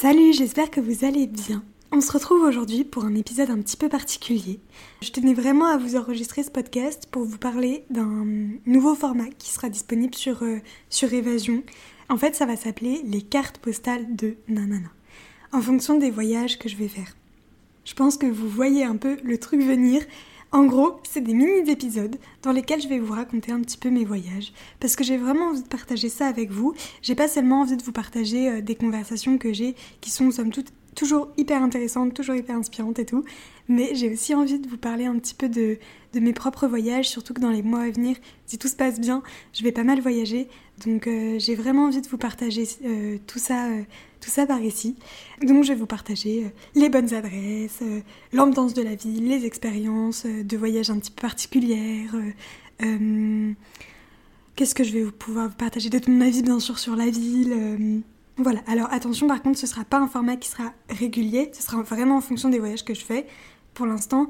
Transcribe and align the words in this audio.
Salut, 0.00 0.32
j'espère 0.32 0.70
que 0.70 0.80
vous 0.80 1.04
allez 1.04 1.26
bien. 1.26 1.64
On 1.90 2.00
se 2.00 2.12
retrouve 2.12 2.42
aujourd'hui 2.42 2.84
pour 2.84 3.04
un 3.04 3.16
épisode 3.16 3.50
un 3.50 3.60
petit 3.60 3.76
peu 3.76 3.88
particulier. 3.88 4.60
Je 5.02 5.10
tenais 5.10 5.34
vraiment 5.34 5.66
à 5.66 5.76
vous 5.76 5.96
enregistrer 5.96 6.44
ce 6.44 6.52
podcast 6.52 7.08
pour 7.10 7.24
vous 7.24 7.36
parler 7.36 7.84
d'un 7.90 8.24
nouveau 8.64 8.94
format 8.94 9.28
qui 9.38 9.50
sera 9.50 9.68
disponible 9.68 10.14
sur, 10.14 10.44
euh, 10.44 10.60
sur 10.88 11.12
Évasion. 11.12 11.64
En 12.08 12.16
fait, 12.16 12.36
ça 12.36 12.46
va 12.46 12.54
s'appeler 12.54 13.02
les 13.06 13.22
cartes 13.22 13.58
postales 13.58 14.14
de 14.14 14.36
Nanana, 14.46 14.92
en 15.50 15.60
fonction 15.60 15.98
des 15.98 16.12
voyages 16.12 16.60
que 16.60 16.68
je 16.68 16.76
vais 16.76 16.86
faire. 16.86 17.16
Je 17.84 17.94
pense 17.94 18.16
que 18.16 18.26
vous 18.26 18.48
voyez 18.48 18.84
un 18.84 18.96
peu 18.96 19.16
le 19.24 19.36
truc 19.38 19.62
venir. 19.62 20.00
En 20.50 20.64
gros, 20.64 20.98
c'est 21.02 21.20
des 21.20 21.34
mini-épisodes 21.34 22.16
dans 22.42 22.52
lesquels 22.52 22.80
je 22.80 22.88
vais 22.88 22.98
vous 22.98 23.12
raconter 23.12 23.52
un 23.52 23.60
petit 23.60 23.76
peu 23.76 23.90
mes 23.90 24.04
voyages. 24.04 24.52
Parce 24.80 24.96
que 24.96 25.04
j'ai 25.04 25.18
vraiment 25.18 25.50
envie 25.50 25.62
de 25.62 25.68
partager 25.68 26.08
ça 26.08 26.26
avec 26.26 26.50
vous. 26.50 26.74
J'ai 27.02 27.14
pas 27.14 27.28
seulement 27.28 27.60
envie 27.60 27.76
de 27.76 27.82
vous 27.82 27.92
partager 27.92 28.48
euh, 28.48 28.60
des 28.62 28.74
conversations 28.74 29.36
que 29.36 29.52
j'ai 29.52 29.74
qui 30.00 30.10
sont 30.10 30.30
somme 30.30 30.50
toute 30.50 30.72
toujours 30.94 31.28
hyper 31.36 31.62
intéressantes, 31.62 32.12
toujours 32.12 32.34
hyper 32.34 32.56
inspirantes 32.56 32.98
et 32.98 33.06
tout. 33.06 33.24
Mais 33.68 33.94
j'ai 33.94 34.10
aussi 34.12 34.34
envie 34.34 34.58
de 34.58 34.68
vous 34.68 34.78
parler 34.78 35.04
un 35.04 35.16
petit 35.18 35.34
peu 35.34 35.48
de, 35.48 35.78
mes 36.14 36.32
propres 36.32 36.66
voyages, 36.66 37.08
surtout 37.08 37.34
que 37.34 37.40
dans 37.40 37.50
les 37.50 37.62
mois 37.62 37.82
à 37.82 37.90
venir, 37.90 38.16
si 38.46 38.58
tout 38.58 38.66
se 38.66 38.74
passe 38.74 38.98
bien, 38.98 39.22
je 39.52 39.62
vais 39.62 39.70
pas 39.70 39.84
mal 39.84 40.00
voyager. 40.00 40.48
Donc 40.84 41.06
euh, 41.06 41.38
j'ai 41.38 41.54
vraiment 41.54 41.84
envie 41.84 42.00
de 42.00 42.08
vous 42.08 42.18
partager 42.18 42.64
euh, 42.84 43.18
tout 43.28 43.38
ça, 43.38 43.68
tout 44.20 44.30
ça 44.30 44.46
par 44.46 44.60
ici. 44.60 44.96
Donc 45.42 45.64
je 45.64 45.72
vais 45.72 45.78
vous 45.78 45.86
partager 45.86 46.44
euh, 46.44 46.48
les 46.74 46.88
bonnes 46.88 47.12
adresses, 47.14 47.80
euh, 47.82 48.00
l'ambiance 48.32 48.74
de 48.74 48.82
la 48.82 48.94
ville, 48.94 49.28
les 49.28 49.44
expériences 49.44 50.24
euh, 50.26 50.42
de 50.42 50.56
voyage 50.56 50.90
un 50.90 50.98
petit 50.98 51.10
peu 51.10 51.22
particulières. 51.22 52.14
Qu'est-ce 54.56 54.74
que 54.74 54.82
je 54.82 54.92
vais 54.92 55.04
pouvoir 55.10 55.48
vous 55.48 55.54
partager 55.54 55.88
de 55.88 56.00
mon 56.10 56.20
avis 56.20 56.42
bien 56.42 56.58
sûr 56.58 56.78
sur 56.78 56.96
la 56.96 57.10
ville. 57.10 58.02
Voilà, 58.36 58.60
alors 58.66 58.92
attention 58.92 59.28
par 59.28 59.42
contre, 59.42 59.58
ce 59.58 59.66
sera 59.66 59.84
pas 59.84 59.98
un 59.98 60.08
format 60.08 60.36
qui 60.36 60.48
sera 60.48 60.72
régulier, 60.90 61.50
ce 61.52 61.62
sera 61.62 61.82
vraiment 61.82 62.16
en 62.16 62.20
fonction 62.20 62.48
des 62.48 62.58
voyages 62.58 62.84
que 62.84 62.94
je 62.94 63.04
fais. 63.04 63.26
Pour 63.74 63.86
l'instant, 63.86 64.28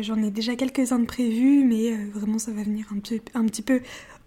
j'en 0.00 0.20
ai 0.20 0.30
déjà 0.32 0.56
quelques-uns 0.56 0.98
de 0.98 1.06
prévus, 1.06 1.64
mais 1.64 1.92
vraiment 2.06 2.38
ça 2.38 2.50
va 2.50 2.62
venir 2.64 2.86
un 2.92 2.98
petit, 2.98 3.20
un 3.34 3.44
petit 3.44 3.62
peu 3.62 3.80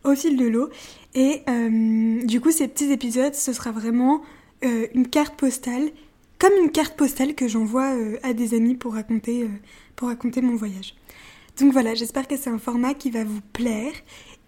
au 0.05 0.15
fil 0.15 0.37
de 0.37 0.45
l'eau. 0.45 0.69
Et 1.15 1.43
du 2.25 2.39
coup, 2.39 2.51
ces 2.51 2.69
petits 2.69 2.91
épisodes, 2.91 3.35
ce 3.35 3.51
sera 3.51 3.71
vraiment 3.71 4.21
une 4.93 5.07
carte 5.07 5.35
postale, 5.35 5.91
comme 6.39 6.53
une 6.61 6.71
carte 6.71 6.95
postale 6.95 7.35
que 7.35 7.47
j'envoie 7.47 7.93
à 8.23 8.33
des 8.33 8.53
amis 8.53 8.75
pour 8.75 8.93
raconter, 8.93 9.47
pour 9.95 10.09
raconter 10.09 10.41
mon 10.41 10.55
voyage. 10.55 10.95
Donc 11.59 11.71
voilà, 11.71 11.95
j'espère 11.95 12.27
que 12.27 12.35
c'est 12.35 12.49
un 12.49 12.57
format 12.57 12.93
qui 12.93 13.11
va 13.11 13.23
vous 13.23 13.41
plaire. 13.53 13.93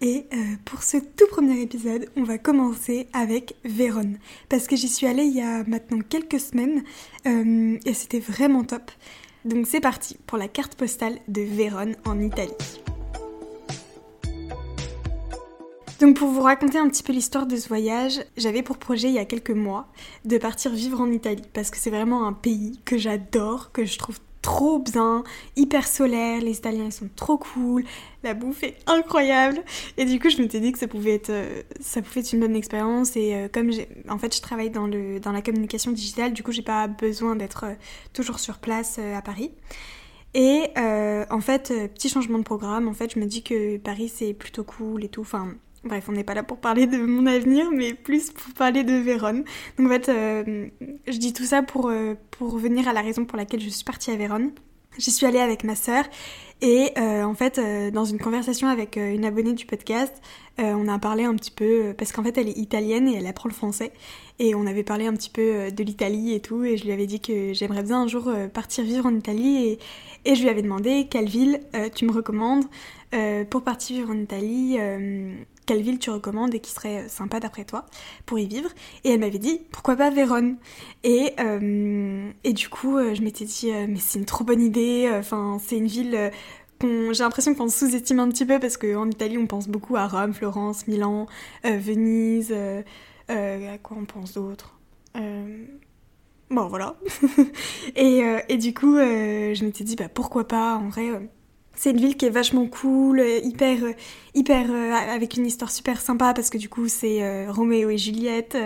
Et 0.02 0.26
euh, 0.34 0.38
pour 0.66 0.84
ce 0.84 0.98
tout 0.98 1.28
premier 1.32 1.62
épisode, 1.62 2.10
on 2.16 2.24
va 2.24 2.38
commencer 2.38 3.08
avec 3.14 3.56
Vérone. 3.64 4.20
Parce 4.50 4.68
que 4.68 4.76
j'y 4.76 4.90
suis 4.90 5.08
allée 5.08 5.24
il 5.24 5.36
y 5.36 5.42
a 5.42 5.64
maintenant 5.64 6.00
quelques 6.08 6.40
semaines 6.40 6.84
euh, 7.26 7.78
et 7.84 7.94
c'était 7.94 8.20
vraiment 8.20 8.64
top. 8.64 8.92
Donc 9.46 9.66
c'est 9.66 9.80
parti 9.80 10.18
pour 10.28 10.38
la 10.38 10.48
carte 10.48 10.76
postale 10.76 11.18
de 11.28 11.42
Vérone 11.42 11.96
en 12.06 12.20
Italie. 12.20 12.52
Donc 16.00 16.16
pour 16.16 16.30
vous 16.30 16.42
raconter 16.42 16.78
un 16.78 16.88
petit 16.90 17.02
peu 17.02 17.12
l'histoire 17.12 17.48
de 17.48 17.56
ce 17.56 17.68
voyage, 17.68 18.20
j'avais 18.36 18.62
pour 18.62 18.78
projet 18.78 19.08
il 19.08 19.16
y 19.16 19.20
a 19.20 19.26
quelques 19.26 19.50
mois 19.50 19.88
de 20.26 20.38
partir 20.38 20.72
vivre 20.72 21.02
en 21.02 21.12
Italie 21.12 21.42
parce 21.54 21.72
que 21.72 21.78
c'est 21.78 21.90
vraiment 21.90 22.28
un 22.28 22.34
pays 22.34 22.80
que 22.86 23.00
j'adore, 23.00 23.72
que 23.72 23.84
je 23.84 23.98
trouve 23.98 24.20
trop 24.44 24.78
bien, 24.78 25.24
hyper 25.56 25.88
solaire, 25.88 26.42
les 26.42 26.56
Italiens 26.56 26.86
ils 26.86 26.92
sont 26.92 27.10
trop 27.16 27.38
cool, 27.38 27.84
la 28.24 28.36
bouffe 28.36 28.62
est 28.62 28.78
incroyable 28.86 29.60
et 29.98 30.06
du 30.06 30.20
coup 30.20 30.30
je 30.30 30.38
m'étais 30.38 30.60
dit 30.60 30.72
que 30.72 30.78
ça 30.78 30.88
pouvait 30.88 31.16
être 31.16 31.32
euh, 31.32 31.64
ça 31.80 32.04
pouvait 32.04 32.22
être 32.22 32.32
une 32.32 32.42
bonne 32.42 32.56
expérience 32.56 33.18
et 33.18 33.34
euh, 33.34 33.48
comme 33.52 33.72
en 34.08 34.20
fait 34.20 34.36
je 34.36 34.42
travaille 34.42 34.70
dans 34.70 34.86
le 34.86 35.20
dans 35.20 35.32
la 35.32 35.42
communication 35.42 35.92
digitale, 35.92 36.32
du 36.32 36.44
coup 36.44 36.52
j'ai 36.52 36.62
pas 36.62 36.88
besoin 36.88 37.36
d'être 37.36 37.66
euh, 37.66 37.74
toujours 38.14 38.40
sur 38.40 38.60
place 38.60 39.00
à 39.00 39.22
Paris. 39.24 39.52
Et 40.34 40.70
en 40.78 41.40
fait, 41.40 41.74
petit 41.96 42.10
changement 42.10 42.38
de 42.38 42.44
programme, 42.44 42.88
en 42.88 42.94
fait, 42.94 43.16
je 43.16 43.20
me 43.20 43.26
dis 43.26 43.42
que 43.42 43.78
Paris 43.78 44.08
c'est 44.08 44.34
plutôt 44.36 44.64
cool 44.64 45.04
et 45.04 45.10
tout. 45.10 45.22
Enfin, 45.22 45.56
Bref, 45.84 46.06
on 46.10 46.12
n'est 46.12 46.24
pas 46.24 46.34
là 46.34 46.44
pour 46.44 46.58
parler 46.58 46.88
de 46.88 46.98
mon 46.98 47.26
avenir, 47.28 47.72
mais 47.72 47.94
plus 47.94 48.32
pour 48.32 48.54
parler 48.54 48.84
de 48.84 48.94
Vérone. 48.94 49.44
Donc 49.78 49.88
en 49.88 49.90
fait, 49.90 50.10
euh, 50.10 50.68
je 51.08 51.18
dis 51.18 51.34
tout 51.34 51.46
ça 51.46 51.62
pour, 51.62 51.90
euh, 51.90 52.16
pour 52.32 52.52
revenir 52.52 52.88
à 52.88 52.94
la 52.94 53.02
raison 53.02 53.26
pour 53.26 53.38
laquelle 53.38 53.62
je 53.62 53.70
suis 53.70 53.84
partie 53.84 54.12
à 54.12 54.16
Vérone. 54.16 54.52
J'y 54.98 55.12
suis 55.12 55.28
allée 55.28 55.40
avec 55.40 55.64
ma 55.64 55.76
sœur 55.76 56.04
et 56.62 56.90
euh, 56.98 57.24
en 57.24 57.36
fait, 57.36 57.62
dans 57.94 58.06
une 58.06 58.18
conversation 58.18 58.68
avec 58.68 58.96
une 58.96 59.26
abonnée 59.26 59.54
du 59.54 59.68
podcast, 59.68 60.14
on 60.58 60.88
a 60.88 60.98
parlé 60.98 61.24
un 61.24 61.36
petit 61.36 61.52
peu, 61.52 61.94
parce 61.96 62.12
qu'en 62.12 62.24
fait 62.24 62.36
elle 62.40 62.50
est 62.50 62.58
italienne 62.58 63.08
et 63.08 63.18
elle 63.18 63.28
apprend 63.28 63.48
le 63.48 63.54
français, 63.54 63.92
et 64.40 64.56
on 64.56 64.66
avait 64.66 64.82
parlé 64.82 65.06
un 65.06 65.14
petit 65.14 65.30
peu 65.30 65.72
de 65.72 65.84
l'Italie 65.84 66.34
et 66.34 66.40
tout, 66.40 66.64
et 66.64 66.76
je 66.76 66.86
lui 66.86 66.92
avais 66.94 67.06
dit 67.06 67.20
que 67.20 67.54
j'aimerais 67.54 67.84
bien 67.84 68.02
un 68.02 68.08
jour 68.08 68.34
partir 68.52 68.84
vivre 68.84 69.06
en 69.06 69.14
Italie, 69.14 69.68
et, 69.68 69.80
et 70.26 70.34
je 70.34 70.42
lui 70.42 70.50
avais 70.50 70.64
demandé 70.64 71.06
quelle 71.08 71.30
ville 71.30 71.60
tu 71.94 72.06
me 72.06 72.12
recommandes 72.12 72.66
pour 73.52 73.62
partir 73.62 73.98
vivre 73.98 74.10
en 74.10 74.18
Italie 74.18 74.80
quelle 75.68 75.82
ville 75.84 76.00
tu 76.00 76.10
recommandes 76.10 76.56
et 76.56 76.60
qui 76.60 76.72
serait 76.72 77.04
euh, 77.04 77.10
sympa 77.10 77.40
d'après 77.40 77.66
toi 77.66 77.86
pour 78.26 78.40
y 78.40 78.48
vivre. 78.48 78.70
Et 79.04 79.12
elle 79.12 79.20
m'avait 79.20 79.38
dit 79.38 79.62
pourquoi 79.72 79.96
pas 79.96 80.10
Vérone. 80.10 80.58
Et, 81.04 81.34
euh, 81.40 82.32
et 82.44 82.54
du 82.54 82.70
coup, 82.70 82.98
euh, 82.98 83.14
je 83.14 83.22
m'étais 83.22 83.46
dit 83.46 83.72
mais 83.88 84.00
c'est 84.00 84.18
une 84.18 84.26
trop 84.26 84.44
bonne 84.44 84.62
idée. 84.62 85.12
Enfin, 85.14 85.60
c'est 85.62 85.78
une 85.78 85.88
ville 85.88 86.32
j'ai 86.80 87.24
l'impression 87.24 87.56
qu'on 87.56 87.70
sous-estime 87.70 88.20
un 88.20 88.30
petit 88.30 88.46
peu 88.46 88.60
parce 88.60 88.78
qu'en 88.78 89.10
Italie, 89.10 89.40
on 89.40 89.48
pense 89.48 89.68
beaucoup 89.68 89.96
à 89.96 90.08
Rome, 90.08 90.32
Florence, 90.34 90.88
Milan, 90.88 91.26
Venise. 91.64 92.54
à 93.28 93.78
quoi 93.82 93.98
on 94.00 94.06
pense 94.06 94.34
d'autre 94.34 94.80
Bon, 96.52 96.68
voilà. 96.68 96.96
et, 97.96 98.22
et, 98.48 98.58
du 98.58 98.76
coup, 98.76 98.96
je 98.96 99.66
m'étais 99.66 99.84
dit 99.84 99.96
bah 99.96 100.08
pourquoi 100.08 100.48
pas 100.48 100.76
en 100.76 100.90
vrai 100.90 101.10
c'est 101.78 101.92
une 101.92 101.98
ville 101.98 102.18
qui 102.18 102.26
est 102.26 102.32
vachement 102.32 102.66
cool, 102.66 103.20
euh, 103.20 103.40
hyper, 103.44 103.84
euh, 103.84 103.94
hyper, 104.34 104.66
euh, 104.70 104.92
avec 104.92 105.38
une 105.38 105.46
histoire 105.46 105.70
super 105.72 106.02
sympa 106.02 106.34
parce 106.34 106.50
que 106.50 106.58
du 106.58 106.70
coup 106.70 106.88
c'est 106.88 107.48
Roméo 107.48 107.90
et 107.90 107.98
Juliette 107.98 108.58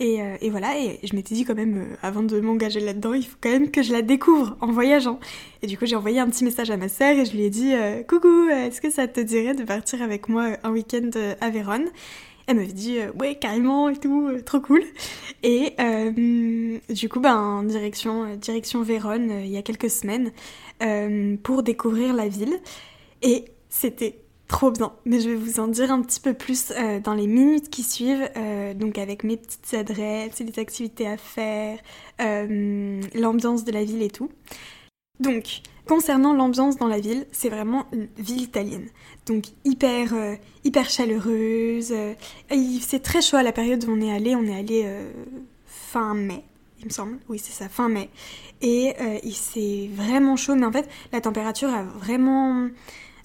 et, 0.00 0.50
voilà. 0.50 0.76
Et 0.78 0.98
je 1.04 1.14
m'étais 1.14 1.34
dit 1.34 1.44
quand 1.44 1.54
même, 1.54 1.86
avant 2.02 2.22
de 2.22 2.40
m'engager 2.40 2.80
là-dedans, 2.80 3.14
il 3.14 3.24
faut 3.24 3.36
quand 3.40 3.50
même 3.50 3.70
que 3.70 3.82
je 3.82 3.92
la 3.92 4.02
découvre 4.02 4.56
en 4.60 4.72
voyageant. 4.72 5.20
Et 5.62 5.66
du 5.66 5.78
coup 5.78 5.86
j'ai 5.86 5.96
envoyé 5.96 6.18
un 6.18 6.28
petit 6.28 6.44
message 6.44 6.70
à 6.70 6.76
ma 6.76 6.88
sœur 6.88 7.16
et 7.16 7.24
je 7.24 7.32
lui 7.32 7.42
ai 7.42 7.50
dit, 7.50 7.72
coucou, 8.08 8.48
est-ce 8.48 8.80
que 8.80 8.90
ça 8.90 9.06
te 9.06 9.20
dirait 9.20 9.54
de 9.54 9.64
partir 9.64 10.02
avec 10.02 10.28
moi 10.28 10.50
un 10.64 10.70
week-end 10.70 11.10
à 11.40 11.50
Vérone? 11.50 11.86
Elle 12.48 12.56
m'avait 12.56 12.72
dit 12.72 12.98
ouais 13.20 13.36
carrément 13.36 13.88
et 13.88 13.96
tout, 13.96 14.32
trop 14.44 14.60
cool. 14.60 14.82
Et 15.44 15.76
du 16.88 17.08
coup 17.08 17.20
ben 17.20 17.62
direction 17.62 18.34
direction 18.34 18.82
Vérone 18.82 19.30
il 19.44 19.50
y 19.50 19.56
a 19.56 19.62
quelques 19.62 19.90
semaines. 19.90 20.32
Euh, 20.80 21.36
pour 21.42 21.64
découvrir 21.64 22.14
la 22.14 22.28
ville. 22.28 22.56
Et 23.22 23.46
c'était 23.68 24.20
trop 24.46 24.70
bien. 24.70 24.92
Mais 25.04 25.20
je 25.20 25.30
vais 25.30 25.34
vous 25.34 25.58
en 25.58 25.66
dire 25.66 25.90
un 25.90 26.02
petit 26.02 26.20
peu 26.20 26.34
plus 26.34 26.70
euh, 26.70 27.00
dans 27.00 27.14
les 27.14 27.26
minutes 27.26 27.68
qui 27.68 27.82
suivent, 27.82 28.30
euh, 28.36 28.74
donc 28.74 28.96
avec 28.96 29.24
mes 29.24 29.36
petites 29.36 29.74
adresses, 29.74 30.38
les 30.38 30.58
activités 30.60 31.08
à 31.08 31.16
faire, 31.16 31.78
l'ambiance 32.20 33.64
de 33.64 33.72
la 33.72 33.82
ville 33.82 34.02
et 34.02 34.10
tout. 34.10 34.30
Donc, 35.20 35.62
concernant 35.86 36.32
l'ambiance 36.32 36.76
dans 36.76 36.86
la 36.86 37.00
ville, 37.00 37.26
c'est 37.32 37.48
vraiment 37.48 37.86
une 37.92 38.08
ville 38.18 38.42
italienne. 38.42 38.88
Donc 39.26 39.44
hyper, 39.64 40.14
hyper 40.64 40.88
chaleureuse. 40.88 41.92
c'est 42.80 43.02
très 43.02 43.20
chaud 43.20 43.36
à 43.36 43.42
la 43.42 43.52
période 43.52 43.84
où 43.84 43.92
on 43.92 44.00
est 44.00 44.12
allé. 44.12 44.34
On 44.36 44.44
est 44.44 44.58
allé 44.58 44.86
fin 45.66 46.14
mai, 46.14 46.44
il 46.80 46.86
me 46.86 46.90
semble. 46.90 47.18
Oui, 47.28 47.38
c'est 47.38 47.52
ça, 47.52 47.68
fin 47.68 47.88
mai. 47.88 48.10
Et 48.60 48.94
euh, 49.00 49.18
il 49.22 49.34
s'est 49.34 49.88
vraiment 49.92 50.36
chaud, 50.36 50.54
mais 50.54 50.66
en 50.66 50.72
fait, 50.72 50.88
la 51.12 51.20
température 51.20 51.70
a 51.70 51.82
vraiment 51.82 52.68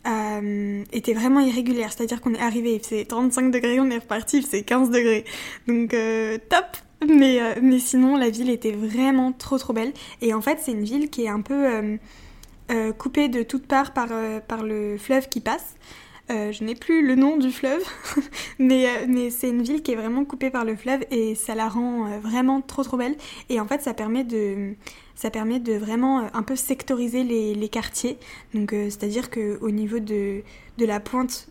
euh, 0.08 0.84
été 0.92 1.14
vraiment 1.14 1.40
irrégulière. 1.40 1.92
C'est-à-dire 1.92 2.22
qu'on 2.22 2.34
est 2.34 2.42
arrivé, 2.42 2.76
il 2.76 2.80
faisait 2.80 3.06
35 3.06 3.52
degrés, 3.52 3.80
on 3.80 3.90
est 3.90 3.98
reparti, 3.98 4.38
il 4.38 4.46
faisait 4.46 4.64
15 4.64 4.90
degrés. 4.90 5.26
Donc 5.68 5.94
euh, 5.94 6.38
top 6.50 6.66
mais, 7.10 7.40
mais 7.62 7.80
sinon, 7.80 8.18
la 8.18 8.30
ville 8.30 8.50
était 8.50 8.72
vraiment 8.72 9.32
trop 9.32 9.58
trop 9.58 9.74
belle. 9.74 9.94
Et 10.22 10.34
en 10.34 10.42
fait, 10.42 10.60
c'est 10.62 10.72
une 10.72 10.84
ville 10.84 11.10
qui 11.10 11.24
est 11.24 11.30
un 11.30 11.42
peu 11.42 11.98
coupée 12.98 13.28
de 13.28 13.44
toutes 13.44 13.68
parts 13.68 13.94
par, 13.94 14.10
par 14.48 14.64
le 14.64 14.98
fleuve 14.98 15.30
qui 15.30 15.40
passe. 15.40 15.76
Euh, 16.32 16.54
je 16.54 16.64
n'ai 16.64 16.76
plus 16.76 17.06
le 17.06 17.16
nom 17.16 17.36
du 17.36 17.52
fleuve, 17.52 17.84
mais, 18.60 18.88
euh, 18.88 19.06
mais 19.10 19.30
c'est 19.30 19.50
une 19.50 19.62
ville 19.62 19.84
qui 19.84 19.92
est 19.92 19.96
vraiment 19.96 20.24
coupée 20.24 20.50
par 20.50 20.64
le 20.64 20.76
fleuve 20.78 21.02
et 21.12 21.36
ça 21.36 21.54
la 21.54 21.68
rend 21.68 22.08
euh, 22.08 22.20
vraiment 22.20 22.62
trop 22.62 22.84
trop 22.84 22.96
belle. 22.96 23.18
Et 23.50 23.60
en 23.60 23.68
fait, 23.68 23.82
ça 23.82 23.94
permet 23.94 24.24
de, 24.24 24.76
ça 25.16 25.30
permet 25.30 25.60
de 25.60 25.74
vraiment 25.74 26.30
un 26.34 26.44
peu 26.44 26.56
sectoriser 26.56 27.26
les, 27.26 27.54
les 27.56 27.68
quartiers. 27.68 28.18
Donc, 28.54 28.72
c'est-à-dire 28.72 29.30
qu'au 29.30 29.70
niveau 29.70 30.00
de, 30.00 30.44
de 30.78 30.86
la 30.86 31.00
pointe 31.00 31.50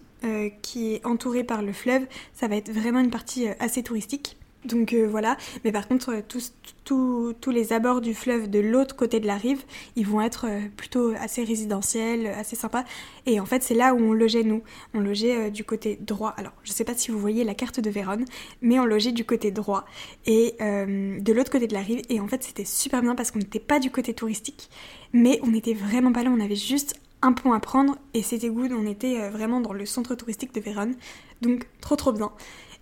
qui 0.62 0.94
est 0.94 1.04
entourée 1.04 1.42
par 1.42 1.62
le 1.62 1.72
fleuve, 1.72 2.06
ça 2.32 2.46
va 2.46 2.54
être 2.54 2.70
vraiment 2.70 3.00
une 3.00 3.10
partie 3.10 3.48
assez 3.58 3.82
touristique. 3.82 4.36
Donc 4.64 4.92
euh, 4.92 5.06
voilà, 5.08 5.36
mais 5.64 5.72
par 5.72 5.88
contre, 5.88 6.10
euh, 6.10 6.20
tous, 6.26 6.54
tous 6.84 7.50
les 7.50 7.72
abords 7.72 8.00
du 8.00 8.14
fleuve 8.14 8.48
de 8.48 8.60
l'autre 8.60 8.94
côté 8.94 9.18
de 9.18 9.26
la 9.26 9.36
rive, 9.36 9.62
ils 9.96 10.06
vont 10.06 10.20
être 10.20 10.46
euh, 10.48 10.60
plutôt 10.76 11.12
assez 11.18 11.42
résidentiels, 11.42 12.28
assez 12.28 12.54
sympas. 12.54 12.84
Et 13.26 13.40
en 13.40 13.44
fait, 13.46 13.62
c'est 13.62 13.74
là 13.74 13.92
où 13.92 13.98
on 13.98 14.12
logeait 14.12 14.44
nous. 14.44 14.62
On 14.94 15.00
logeait 15.00 15.50
du 15.50 15.64
côté 15.64 15.98
droit. 16.00 16.32
Alors, 16.36 16.52
je 16.62 16.72
sais 16.72 16.84
pas 16.84 16.94
si 16.94 17.10
vous 17.10 17.18
voyez 17.18 17.42
la 17.42 17.54
carte 17.54 17.80
de 17.80 17.90
Vérone, 17.90 18.24
mais 18.60 18.78
on 18.78 18.84
logeait 18.84 19.12
du 19.12 19.24
côté 19.24 19.50
droit 19.50 19.84
et 20.26 20.56
de 20.60 21.32
l'autre 21.32 21.50
côté 21.50 21.66
de 21.66 21.74
la 21.74 21.80
rive. 21.80 22.02
Et 22.08 22.20
en 22.20 22.28
fait, 22.28 22.42
c'était 22.42 22.64
super 22.64 23.00
bien 23.02 23.14
parce 23.14 23.30
qu'on 23.30 23.38
n'était 23.38 23.60
pas 23.60 23.78
du 23.78 23.90
côté 23.90 24.12
touristique, 24.12 24.70
mais 25.12 25.38
on 25.42 25.48
n'était 25.48 25.74
vraiment 25.74 26.12
pas 26.12 26.24
là. 26.24 26.30
On 26.30 26.40
avait 26.40 26.56
juste 26.56 27.00
un 27.22 27.32
pont 27.32 27.52
à 27.52 27.60
prendre 27.60 27.96
et 28.14 28.22
c'était 28.22 28.48
good. 28.48 28.72
On 28.72 28.86
était 28.86 29.30
vraiment 29.30 29.60
dans 29.60 29.72
le 29.72 29.86
centre 29.86 30.16
touristique 30.16 30.52
de 30.52 30.60
Vérone. 30.60 30.94
Donc, 31.40 31.68
trop 31.80 31.96
trop 31.96 32.12
bien. 32.12 32.32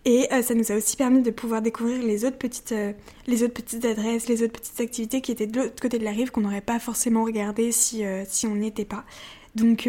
Et 0.04 0.32
euh, 0.32 0.42
ça 0.42 0.54
nous 0.54 0.72
a 0.72 0.76
aussi 0.76 0.96
permis 0.96 1.20
de 1.20 1.30
pouvoir 1.30 1.60
découvrir 1.60 2.02
les 2.02 2.24
autres 2.24 2.38
petites, 2.38 2.72
euh, 2.72 2.92
les 3.26 3.42
autres 3.42 3.52
petites 3.52 3.84
adresses, 3.84 4.28
les 4.28 4.42
autres 4.42 4.54
petites 4.54 4.80
activités 4.80 5.20
qui 5.20 5.32
étaient 5.32 5.46
de 5.46 5.58
l'autre 5.60 5.80
côté 5.80 5.98
de 5.98 6.04
la 6.04 6.10
rive 6.10 6.30
qu'on 6.30 6.40
n'aurait 6.40 6.62
pas 6.62 6.78
forcément 6.78 7.24
regardé 7.24 7.70
si, 7.70 8.04
euh, 8.04 8.24
si 8.26 8.46
on 8.46 8.54
n'y 8.54 8.68
était 8.68 8.86
pas. 8.86 9.04
Donc, 9.56 9.88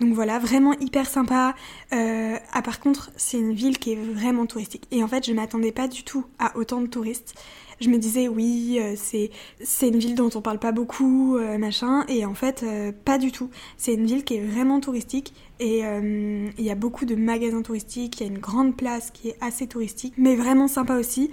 donc 0.00 0.12
voilà, 0.12 0.38
vraiment 0.38 0.74
hyper 0.80 1.06
sympa. 1.08 1.54
ah 1.92 2.62
par 2.62 2.78
contre, 2.78 3.10
c'est 3.16 3.38
une 3.38 3.54
ville 3.54 3.78
qui 3.78 3.92
est 3.92 3.96
vraiment 3.96 4.44
touristique. 4.44 4.86
Et 4.90 5.02
en 5.02 5.08
fait, 5.08 5.24
je 5.24 5.32
m'attendais 5.32 5.72
pas 5.72 5.88
du 5.88 6.02
tout 6.02 6.26
à 6.38 6.54
autant 6.58 6.82
de 6.82 6.86
touristes 6.86 7.34
je 7.80 7.88
me 7.90 7.98
disais 7.98 8.28
oui, 8.28 8.78
euh, 8.80 8.94
c'est 8.96 9.30
c'est 9.62 9.88
une 9.88 9.98
ville 9.98 10.14
dont 10.14 10.30
on 10.34 10.40
parle 10.40 10.58
pas 10.58 10.72
beaucoup, 10.72 11.36
euh, 11.36 11.58
machin, 11.58 12.04
et 12.08 12.24
en 12.24 12.34
fait 12.34 12.62
euh, 12.62 12.92
pas 13.04 13.18
du 13.18 13.32
tout. 13.32 13.50
C'est 13.76 13.94
une 13.94 14.06
ville 14.06 14.24
qui 14.24 14.36
est 14.36 14.40
vraiment 14.40 14.80
touristique 14.80 15.34
et 15.58 15.80
il 15.80 16.64
y 16.64 16.70
a 16.70 16.74
beaucoup 16.74 17.06
de 17.06 17.14
magasins 17.14 17.62
touristiques, 17.62 18.20
il 18.20 18.26
y 18.26 18.28
a 18.28 18.30
une 18.30 18.38
grande 18.38 18.76
place 18.76 19.10
qui 19.10 19.30
est 19.30 19.36
assez 19.40 19.66
touristique, 19.66 20.12
mais 20.18 20.36
vraiment 20.36 20.68
sympa 20.68 20.96
aussi. 20.96 21.30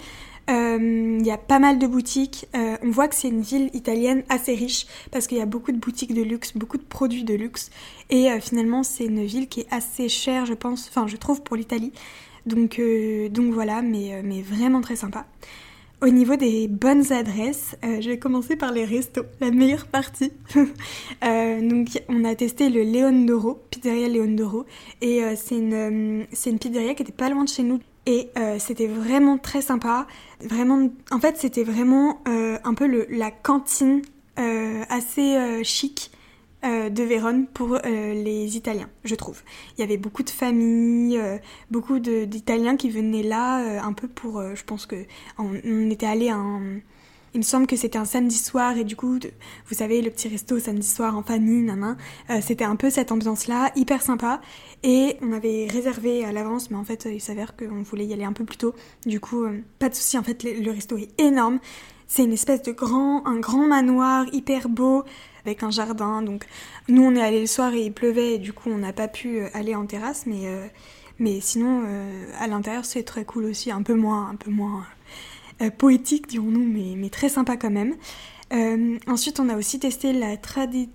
Il 0.48 1.22
y 1.22 1.30
a 1.30 1.36
pas 1.36 1.58
mal 1.58 1.78
de 1.78 1.86
boutiques. 1.86 2.46
on 2.54 2.90
voit 2.90 3.08
que 3.08 3.14
c'est 3.14 3.28
une 3.28 3.42
ville 3.42 3.68
italienne 3.74 4.22
assez 4.30 4.54
riche 4.54 4.86
parce 5.10 5.26
qu'il 5.26 5.36
y 5.36 5.42
a 5.42 5.46
beaucoup 5.46 5.72
de 5.72 5.76
boutiques 5.76 6.14
de 6.14 6.22
luxe, 6.22 6.56
beaucoup 6.56 6.78
de 6.78 6.82
produits 6.82 7.24
de 7.24 7.34
luxe. 7.34 7.70
Et 8.08 8.30
finalement, 8.40 8.82
c'est 8.82 9.04
une 9.04 9.26
ville 9.26 9.46
qui 9.46 9.60
est 9.60 9.68
assez 9.70 10.08
chère, 10.08 10.46
je 10.46 10.54
pense, 10.54 10.88
enfin, 10.88 11.06
je 11.06 11.16
trouve, 11.16 11.42
pour 11.42 11.56
l'Italie. 11.56 11.92
Donc, 12.46 12.80
donc 13.30 13.52
voilà, 13.52 13.82
mais, 13.82 14.22
mais 14.24 14.40
vraiment 14.40 14.80
très 14.80 14.96
sympa. 14.96 15.26
Au 16.04 16.10
niveau 16.10 16.36
des 16.36 16.68
bonnes 16.68 17.14
adresses, 17.14 17.76
euh, 17.82 18.02
je 18.02 18.10
vais 18.10 18.18
commencer 18.18 18.56
par 18.56 18.72
les 18.72 18.84
restos, 18.84 19.24
la 19.40 19.50
meilleure 19.50 19.86
partie. 19.86 20.32
Euh, 21.24 21.66
donc 21.66 21.88
on 22.08 22.24
a 22.24 22.34
testé 22.34 22.68
le 22.68 22.82
Leon 22.82 23.24
d'Oro, 23.24 23.62
pizzeria 23.70 24.08
Leon 24.08 24.34
d'Oro, 24.34 24.66
et 25.00 25.22
euh, 25.22 25.34
c'est 25.36 25.56
une, 25.56 26.26
une 26.46 26.58
pizzeria 26.58 26.94
qui 26.94 27.02
était 27.02 27.12
pas 27.12 27.30
loin 27.30 27.44
de 27.44 27.48
chez 27.48 27.62
nous. 27.62 27.80
Et 28.04 28.28
c'était 28.58 28.86
vraiment 28.86 29.38
très 29.38 29.62
sympa. 29.62 30.06
Vraiment, 30.40 30.90
en 31.10 31.20
fait, 31.20 31.38
c'était 31.38 31.64
vraiment 31.64 32.18
un 32.26 32.74
peu 32.74 32.86
le, 32.86 33.06
la 33.08 33.30
cantine 33.30 34.02
assez 34.36 35.64
chic 35.64 36.10
euh, 36.64 36.88
de 36.88 37.02
Vérone 37.02 37.46
pour 37.46 37.74
euh, 37.74 37.78
les 37.84 38.56
Italiens, 38.56 38.88
je 39.04 39.14
trouve. 39.14 39.42
Il 39.76 39.82
y 39.82 39.84
avait 39.84 39.98
beaucoup 39.98 40.22
de 40.22 40.30
familles, 40.30 41.18
euh, 41.18 41.36
beaucoup 41.70 41.98
d'Italiens 41.98 42.76
qui 42.76 42.88
venaient 42.88 43.22
là 43.22 43.84
un 43.84 43.92
peu 43.92 44.08
pour, 44.08 44.42
je 44.54 44.64
pense 44.64 44.86
que 44.86 45.04
on, 45.38 45.54
était 45.90 46.06
allé 46.06 46.30
un 46.30 46.80
il 47.34 47.38
me 47.38 47.42
semble 47.42 47.66
que 47.66 47.74
c'était 47.74 47.98
un 47.98 48.04
samedi 48.04 48.38
soir 48.38 48.78
et 48.78 48.84
du 48.84 48.94
coup, 48.94 49.18
vous 49.68 49.74
savez, 49.74 50.00
le 50.00 50.10
petit 50.10 50.28
resto 50.28 50.60
samedi 50.60 50.86
soir 50.86 51.18
en 51.18 51.24
famille, 51.24 51.62
nanan, 51.62 51.96
c'était 52.40 52.62
un 52.62 52.76
peu 52.76 52.90
cette 52.90 53.10
ambiance-là, 53.10 53.72
hyper 53.74 54.02
sympa. 54.02 54.40
Et 54.84 55.16
on 55.20 55.32
avait 55.32 55.66
réservé 55.66 56.24
à 56.24 56.30
l'avance, 56.30 56.70
mais 56.70 56.76
en 56.76 56.84
fait, 56.84 57.08
il 57.10 57.20
s'avère 57.20 57.56
qu'on 57.56 57.82
voulait 57.82 58.06
y 58.06 58.12
aller 58.12 58.22
un 58.22 58.32
peu 58.32 58.44
plus 58.44 58.56
tôt. 58.56 58.72
Du 59.04 59.18
coup, 59.18 59.44
pas 59.80 59.88
de 59.88 59.96
souci, 59.96 60.16
en 60.16 60.22
fait, 60.22 60.44
le, 60.44 60.60
le 60.60 60.70
resto 60.70 60.96
est 60.96 61.20
énorme. 61.20 61.58
C'est 62.06 62.22
une 62.22 62.32
espèce 62.32 62.62
de 62.62 62.70
grand, 62.70 63.26
un 63.26 63.40
grand 63.40 63.66
manoir 63.66 64.26
hyper 64.32 64.68
beau 64.68 65.02
avec 65.44 65.62
un 65.62 65.70
jardin. 65.70 66.22
Donc 66.22 66.46
nous 66.88 67.02
on 67.02 67.14
est 67.14 67.22
allé 67.22 67.40
le 67.40 67.46
soir 67.46 67.72
et 67.74 67.82
il 67.84 67.92
pleuvait 67.92 68.34
et 68.34 68.38
du 68.38 68.52
coup 68.52 68.70
on 68.70 68.78
n'a 68.78 68.92
pas 68.92 69.08
pu 69.08 69.40
euh, 69.40 69.48
aller 69.54 69.74
en 69.74 69.86
terrasse, 69.86 70.26
mais 70.26 70.46
euh, 70.46 70.66
mais 71.18 71.40
sinon 71.40 71.84
euh, 71.86 72.26
à 72.38 72.46
l'intérieur 72.46 72.84
c'est 72.84 73.02
très 73.04 73.24
cool 73.24 73.44
aussi, 73.44 73.70
un 73.70 73.82
peu 73.82 73.94
moins 73.94 74.28
un 74.30 74.36
peu 74.36 74.50
moins 74.50 74.86
poétique 75.78 76.26
dirons-nous, 76.26 76.64
mais 76.64 76.94
mais 76.96 77.10
très 77.10 77.28
sympa 77.28 77.56
quand 77.56 77.70
même. 77.70 77.94
ensuite 79.06 79.38
on 79.38 79.48
a 79.48 79.56
aussi 79.56 79.78
testé 79.78 80.12
la 80.12 80.36
tradition 80.36 80.92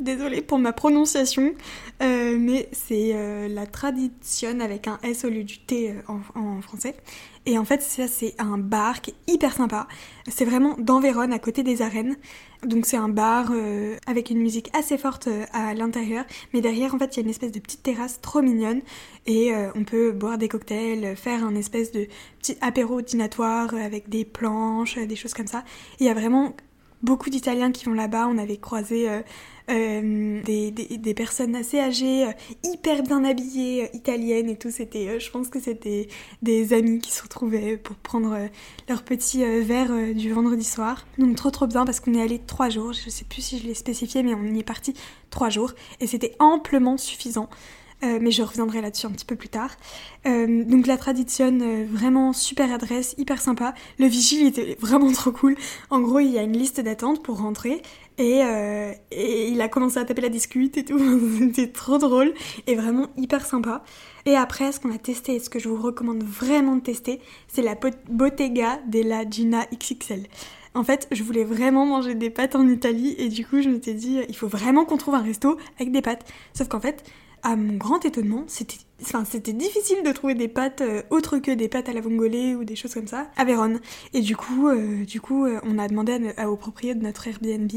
désolée 0.00 0.42
pour 0.42 0.58
ma 0.58 0.72
prononciation, 0.72 1.54
mais 2.00 2.68
c'est 2.72 3.48
la 3.48 3.66
tradition 3.66 4.60
avec 4.60 4.88
un 4.88 4.98
S 5.02 5.24
au 5.24 5.30
lieu 5.30 5.44
du 5.44 5.58
T 5.58 5.94
en, 6.08 6.60
français. 6.60 6.96
Et 7.44 7.58
en 7.58 7.64
fait, 7.64 7.80
ça, 7.80 8.08
c'est 8.08 8.34
un 8.38 8.58
bar 8.58 9.00
qui 9.00 9.10
est 9.12 9.32
hyper 9.32 9.52
sympa. 9.52 9.86
C'est 10.28 10.44
vraiment 10.44 10.74
dans 10.78 10.98
Vérone, 10.98 11.32
à 11.32 11.38
côté 11.38 11.62
des 11.62 11.80
arènes. 11.80 12.16
Donc 12.64 12.86
c'est 12.86 12.96
un 12.96 13.08
bar 13.08 13.50
euh, 13.52 13.96
avec 14.06 14.30
une 14.30 14.38
musique 14.38 14.70
assez 14.74 14.98
forte 14.98 15.28
euh, 15.28 15.44
à 15.52 15.74
l'intérieur, 15.74 16.24
mais 16.52 16.60
derrière 16.60 16.94
en 16.94 16.98
fait 16.98 17.16
il 17.16 17.20
y 17.20 17.20
a 17.20 17.24
une 17.24 17.30
espèce 17.30 17.52
de 17.52 17.60
petite 17.60 17.82
terrasse 17.82 18.20
trop 18.20 18.42
mignonne 18.42 18.80
et 19.26 19.54
euh, 19.54 19.70
on 19.74 19.84
peut 19.84 20.10
boire 20.10 20.38
des 20.38 20.48
cocktails, 20.48 21.16
faire 21.16 21.44
un 21.44 21.54
espèce 21.54 21.92
de 21.92 22.08
petit 22.40 22.56
apéro 22.60 23.02
dînatoire 23.02 23.74
avec 23.74 24.08
des 24.08 24.24
planches, 24.24 24.98
des 24.98 25.16
choses 25.16 25.34
comme 25.34 25.46
ça. 25.46 25.64
Il 26.00 26.06
y 26.06 26.08
a 26.08 26.14
vraiment 26.14 26.54
beaucoup 27.06 27.30
d'Italiens 27.30 27.72
qui 27.72 27.86
vont 27.86 27.94
là-bas. 27.94 28.28
On 28.28 28.36
avait 28.36 28.58
croisé 28.58 29.08
euh, 29.08 29.22
euh, 29.70 30.42
des, 30.42 31.14
personnes 31.14 31.54
assez 31.54 31.78
âgées, 31.78 32.26
euh, 32.26 32.32
hyper 32.64 33.02
bien 33.02 33.24
habillées, 33.24 33.88
italiennes 33.94 34.50
et 34.50 34.56
tout. 34.56 34.70
C'était, 34.70 35.18
je 35.18 35.30
pense 35.30 35.48
que 35.48 35.60
c'était 35.60 36.08
des 36.42 36.74
amis 36.74 36.98
qui 36.98 37.12
se 37.12 37.22
retrouvaient 37.22 37.78
pour 37.78 37.96
prendre 37.96 38.36
leur 38.88 39.02
petit 39.04 39.42
verre 39.62 40.14
du 40.14 40.32
vendredi 40.32 40.64
soir. 40.64 41.06
Donc 41.16 41.36
trop 41.36 41.50
trop 41.50 41.66
bien 41.66 41.86
parce 41.86 42.00
qu'on 42.00 42.12
est 42.12 42.22
allé 42.22 42.40
trois 42.44 42.68
jours. 42.68 42.92
Je 42.92 43.08
sais 43.08 43.24
plus 43.24 43.40
si 43.40 43.58
je 43.58 43.66
l'ai 43.66 43.74
spécifié, 43.74 44.22
mais 44.22 44.34
on 44.34 44.44
y 44.44 44.58
est 44.58 44.64
parti 44.64 44.92
trois 45.30 45.48
jours 45.48 45.72
et 46.00 46.06
c'était 46.06 46.34
amplement 46.40 46.98
suffisant. 46.98 47.48
Euh, 48.02 48.18
mais 48.20 48.30
je 48.30 48.42
reviendrai 48.42 48.82
là-dessus 48.82 49.06
un 49.06 49.10
petit 49.10 49.24
peu 49.24 49.36
plus 49.36 49.48
tard. 49.48 49.70
Euh, 50.26 50.64
donc 50.64 50.86
la 50.86 50.98
tradition, 50.98 51.58
euh, 51.60 51.86
vraiment 51.90 52.34
super 52.34 52.72
adresse, 52.72 53.14
hyper 53.16 53.40
sympa. 53.40 53.74
Le 53.98 54.06
vigile 54.06 54.46
était 54.46 54.76
vraiment 54.80 55.10
trop 55.12 55.32
cool. 55.32 55.56
En 55.90 56.00
gros, 56.00 56.18
il 56.18 56.30
y 56.30 56.38
a 56.38 56.42
une 56.42 56.56
liste 56.56 56.80
d'attente 56.80 57.22
pour 57.22 57.38
rentrer 57.38 57.80
et, 58.18 58.40
et, 59.10 59.48
il 59.48 59.60
a 59.60 59.68
commencé 59.68 59.98
à 59.98 60.04
taper 60.04 60.22
la 60.22 60.30
discute 60.30 60.76
et 60.78 60.84
tout. 60.84 60.98
C'était 61.38 61.68
trop 61.70 61.98
drôle 61.98 62.32
et 62.66 62.74
vraiment 62.74 63.08
hyper 63.16 63.44
sympa. 63.44 63.82
Et 64.24 64.36
après, 64.36 64.72
ce 64.72 64.80
qu'on 64.80 64.92
a 64.92 64.98
testé 64.98 65.36
et 65.36 65.38
ce 65.38 65.50
que 65.50 65.58
je 65.58 65.68
vous 65.68 65.80
recommande 65.80 66.22
vraiment 66.22 66.76
de 66.76 66.80
tester, 66.80 67.20
c'est 67.46 67.62
la 67.62 67.76
Bottega 68.08 68.80
della 68.86 69.28
Gina 69.28 69.66
XXL. 69.72 70.26
En 70.74 70.84
fait, 70.84 71.08
je 71.10 71.22
voulais 71.22 71.44
vraiment 71.44 71.86
manger 71.86 72.14
des 72.14 72.28
pâtes 72.28 72.54
en 72.54 72.68
Italie 72.68 73.14
et 73.18 73.28
du 73.28 73.46
coup, 73.46 73.62
je 73.62 73.68
m'étais 73.68 73.94
dit, 73.94 74.20
il 74.28 74.36
faut 74.36 74.48
vraiment 74.48 74.84
qu'on 74.84 74.98
trouve 74.98 75.14
un 75.14 75.22
resto 75.22 75.56
avec 75.78 75.90
des 75.90 76.02
pâtes. 76.02 76.30
Sauf 76.52 76.68
qu'en 76.68 76.80
fait, 76.80 77.02
à 77.46 77.54
mon 77.54 77.76
grand 77.76 78.04
étonnement, 78.04 78.42
c'était 78.48 78.78
enfin, 79.00 79.22
difficile 79.22 80.02
de 80.04 80.10
trouver 80.10 80.34
des 80.34 80.48
pâtes 80.48 80.80
euh, 80.80 81.02
autres 81.10 81.38
que 81.38 81.52
des 81.52 81.68
pâtes 81.68 81.88
à 81.88 81.92
la 81.92 82.00
vongolais 82.00 82.56
ou 82.56 82.64
des 82.64 82.74
choses 82.74 82.92
comme 82.92 83.06
ça 83.06 83.28
à 83.36 83.44
Vérone. 83.44 83.78
Et 84.12 84.20
du 84.20 84.34
coup, 84.34 84.66
euh, 84.66 85.04
du 85.04 85.20
coup 85.20 85.44
euh, 85.44 85.60
on 85.62 85.78
a 85.78 85.86
demandé 85.86 86.34
à, 86.36 86.50
au 86.50 86.56
propriétaire 86.56 87.00
de 87.00 87.06
notre 87.06 87.28
Airbnb. 87.28 87.70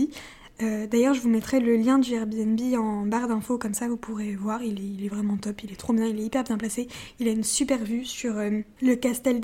D'ailleurs, 0.91 1.13
je 1.13 1.21
vous 1.21 1.29
mettrai 1.29 1.61
le 1.61 1.77
lien 1.77 1.99
du 1.99 2.15
Airbnb 2.15 2.59
en 2.77 3.05
barre 3.05 3.29
d'infos, 3.29 3.57
comme 3.57 3.73
ça 3.73 3.87
vous 3.87 3.95
pourrez 3.95 4.35
voir. 4.35 4.61
Il 4.61 5.05
est, 5.05 5.07
vraiment 5.07 5.37
top, 5.37 5.63
il 5.63 5.71
est 5.71 5.77
trop 5.77 5.93
bien, 5.93 6.05
il 6.05 6.19
est 6.19 6.23
hyper 6.23 6.43
bien 6.43 6.57
placé. 6.57 6.89
Il 7.19 7.29
a 7.29 7.31
une 7.31 7.45
super 7.45 7.77
vue 7.77 8.03
sur 8.03 8.33
le 8.81 8.95
Castel 8.95 9.39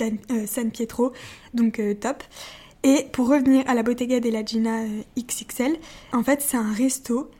San 0.45 0.71
Pietro, 0.71 1.13
donc 1.53 1.81
top. 2.01 2.21
Et 2.83 3.05
pour 3.13 3.29
revenir 3.29 3.63
à 3.65 3.75
la 3.75 3.83
Bottega 3.83 4.19
della 4.19 4.43
Gina 4.43 4.81
XXL, 5.17 5.77
en 6.11 6.21
fait, 6.21 6.41
c'est 6.41 6.57
un 6.57 6.73
resto 6.73 7.31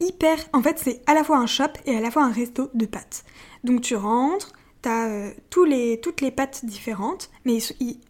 hyper. 0.00 0.38
En 0.52 0.62
fait, 0.62 0.78
c'est 0.78 1.02
à 1.06 1.14
la 1.14 1.24
fois 1.24 1.38
un 1.38 1.46
shop 1.46 1.72
et 1.86 1.96
à 1.96 2.00
la 2.00 2.10
fois 2.10 2.24
un 2.24 2.32
resto 2.32 2.70
de 2.74 2.86
pâtes. 2.86 3.24
Donc 3.64 3.82
tu 3.82 3.94
rentres, 3.94 4.52
t'as 4.82 5.08
euh, 5.08 5.30
tous 5.50 5.64
les, 5.64 6.00
toutes 6.00 6.20
les 6.20 6.30
pâtes 6.30 6.64
différentes, 6.64 7.30
mais 7.44 7.58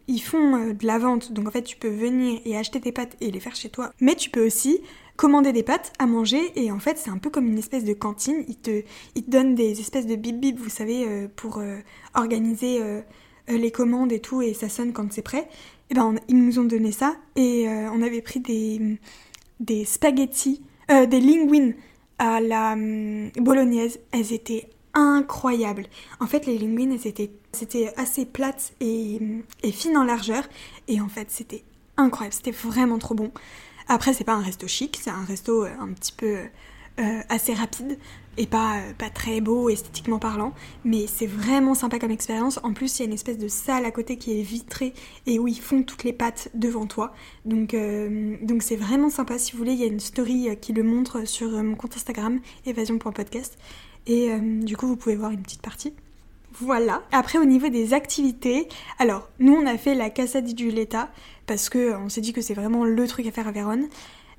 ils, 0.08 0.20
font 0.20 0.56
euh, 0.56 0.72
de 0.72 0.86
la 0.86 0.98
vente. 0.98 1.32
Donc 1.32 1.48
en 1.48 1.50
fait, 1.50 1.62
tu 1.62 1.76
peux 1.76 1.88
venir 1.88 2.40
et 2.44 2.56
acheter 2.56 2.80
tes 2.80 2.92
pâtes 2.92 3.16
et 3.20 3.30
les 3.30 3.40
faire 3.40 3.56
chez 3.56 3.68
toi. 3.68 3.92
Mais 4.00 4.14
tu 4.14 4.30
peux 4.30 4.44
aussi 4.44 4.80
commander 5.16 5.52
des 5.52 5.62
pâtes 5.62 5.92
à 5.98 6.06
manger 6.06 6.52
et 6.56 6.72
en 6.72 6.78
fait, 6.78 6.96
c'est 6.96 7.10
un 7.10 7.18
peu 7.18 7.28
comme 7.30 7.46
une 7.46 7.58
espèce 7.58 7.84
de 7.84 7.92
cantine. 7.92 8.44
Ils 8.48 8.56
te, 8.56 8.82
ils 9.14 9.24
te 9.24 9.30
donnent 9.30 9.54
des 9.54 9.80
espèces 9.80 10.06
de 10.06 10.16
bip 10.16 10.40
bip, 10.40 10.58
vous 10.58 10.70
savez, 10.70 11.06
euh, 11.06 11.28
pour 11.34 11.62
organiser 12.14 12.80
les 13.48 13.70
commandes 13.70 14.12
et 14.12 14.20
tout, 14.20 14.42
et 14.42 14.54
ça 14.54 14.68
sonne 14.68 14.92
quand 14.92 15.12
c'est 15.12 15.22
prêt. 15.22 15.48
Et 15.90 15.94
ben, 15.94 16.14
ils 16.28 16.42
nous 16.42 16.58
ont 16.58 16.64
donné 16.64 16.92
ça 16.92 17.16
et 17.36 17.66
on 17.68 18.00
avait 18.00 18.22
pris 18.22 18.40
des, 18.40 18.98
des 19.58 19.84
spaghettis 19.84 20.62
euh, 20.90 21.06
des 21.06 21.20
linguines 21.20 21.74
à 22.18 22.40
la 22.40 22.72
hum, 22.72 23.30
bolognaise, 23.36 24.00
elles 24.12 24.32
étaient 24.32 24.68
incroyables. 24.94 25.86
En 26.20 26.26
fait, 26.26 26.46
les 26.46 26.58
linguines, 26.58 26.92
elles 26.92 27.06
étaient, 27.06 27.30
c'était 27.52 27.92
assez 27.96 28.26
plates 28.26 28.72
et, 28.80 29.18
hum, 29.20 29.42
et 29.62 29.72
fines 29.72 29.96
en 29.96 30.04
largeur. 30.04 30.44
Et 30.88 31.00
en 31.00 31.08
fait, 31.08 31.30
c'était 31.30 31.64
incroyable. 31.96 32.34
C'était 32.34 32.50
vraiment 32.50 32.98
trop 32.98 33.14
bon. 33.14 33.32
Après, 33.88 34.12
c'est 34.12 34.24
pas 34.24 34.34
un 34.34 34.42
resto 34.42 34.68
chic, 34.68 34.98
c'est 35.02 35.10
un 35.10 35.24
resto 35.24 35.64
euh, 35.64 35.70
un 35.80 35.88
petit 35.88 36.12
peu 36.12 36.36
euh, 37.00 37.20
assez 37.28 37.54
rapide 37.54 37.98
et 38.36 38.46
pas, 38.46 38.78
euh, 38.78 38.92
pas 38.96 39.10
très 39.10 39.40
beau 39.40 39.68
esthétiquement 39.68 40.18
parlant, 40.18 40.52
mais 40.84 41.06
c'est 41.06 41.26
vraiment 41.26 41.74
sympa 41.74 41.98
comme 41.98 42.10
expérience. 42.10 42.60
En 42.62 42.72
plus, 42.72 42.98
il 42.98 43.02
y 43.02 43.04
a 43.04 43.06
une 43.06 43.14
espèce 43.14 43.38
de 43.38 43.48
salle 43.48 43.84
à 43.84 43.90
côté 43.90 44.16
qui 44.16 44.38
est 44.38 44.42
vitrée 44.42 44.94
et 45.26 45.38
où 45.38 45.48
ils 45.48 45.60
font 45.60 45.82
toutes 45.82 46.04
les 46.04 46.12
pattes 46.12 46.50
devant 46.54 46.86
toi. 46.86 47.12
Donc 47.44 47.74
euh, 47.74 48.36
donc 48.42 48.62
c'est 48.62 48.76
vraiment 48.76 49.10
sympa. 49.10 49.38
Si 49.38 49.52
vous 49.52 49.58
voulez, 49.58 49.72
il 49.72 49.80
y 49.80 49.84
a 49.84 49.88
une 49.88 50.00
story 50.00 50.48
qui 50.60 50.72
le 50.72 50.82
montre 50.82 51.26
sur 51.26 51.50
mon 51.50 51.74
compte 51.74 51.96
Instagram, 51.96 52.40
évasion.podcast. 52.66 53.58
Et 54.06 54.30
du 54.40 54.76
coup, 54.78 54.86
vous 54.86 54.96
pouvez 54.96 55.14
voir 55.14 55.30
une 55.30 55.42
petite 55.42 55.60
partie. 55.60 55.92
Voilà. 56.52 57.02
Après, 57.12 57.38
au 57.38 57.44
niveau 57.44 57.68
des 57.68 57.94
activités, 57.94 58.68
alors, 58.98 59.28
nous, 59.38 59.54
on 59.54 59.66
a 59.66 59.78
fait 59.78 59.94
la 59.94 60.10
Casa 60.10 60.40
di 60.40 60.56
Giulietta 60.56 61.10
parce 61.46 61.68
que 61.68 61.94
on 61.96 62.08
s'est 62.08 62.20
dit 62.20 62.32
que 62.32 62.40
c'est 62.40 62.54
vraiment 62.54 62.84
le 62.84 63.06
truc 63.06 63.26
à 63.26 63.30
faire 63.30 63.48
à 63.48 63.52
Vérone. 63.52 63.88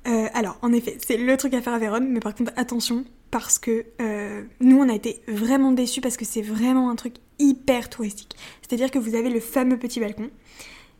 Euh, 0.06 0.26
alors, 0.34 0.58
en 0.62 0.72
effet, 0.72 0.98
c'est 1.04 1.16
le 1.16 1.36
truc 1.36 1.54
à 1.54 1.62
faire 1.62 1.72
à 1.72 1.78
Vérone, 1.78 2.08
mais 2.08 2.20
par 2.20 2.34
contre, 2.34 2.52
attention, 2.56 3.04
parce 3.32 3.58
que 3.58 3.86
euh, 4.00 4.44
nous, 4.60 4.78
on 4.78 4.88
a 4.90 4.94
été 4.94 5.22
vraiment 5.26 5.72
déçus 5.72 6.02
parce 6.02 6.18
que 6.18 6.24
c'est 6.26 6.42
vraiment 6.42 6.90
un 6.90 6.96
truc 6.96 7.14
hyper 7.38 7.88
touristique. 7.88 8.36
C'est-à-dire 8.60 8.90
que 8.90 8.98
vous 8.98 9.16
avez 9.16 9.30
le 9.30 9.40
fameux 9.40 9.78
petit 9.78 10.00
balcon, 10.00 10.30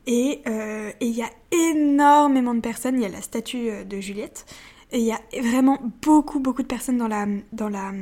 euh, 0.08 0.90
et 1.00 1.06
il 1.06 1.14
y 1.14 1.22
a 1.22 1.30
énormément 1.52 2.54
de 2.54 2.60
personnes. 2.60 2.96
Il 2.96 3.02
y 3.02 3.04
a 3.04 3.10
la 3.10 3.20
statue 3.20 3.84
de 3.84 4.00
Juliette, 4.00 4.46
et 4.92 4.98
il 4.98 5.04
y 5.04 5.12
a 5.12 5.20
vraiment 5.42 5.78
beaucoup, 6.00 6.40
beaucoup 6.40 6.62
de 6.62 6.66
personnes 6.66 6.96
dans 6.96 7.06
la, 7.06 7.26
dans 7.52 7.68
la, 7.68 7.92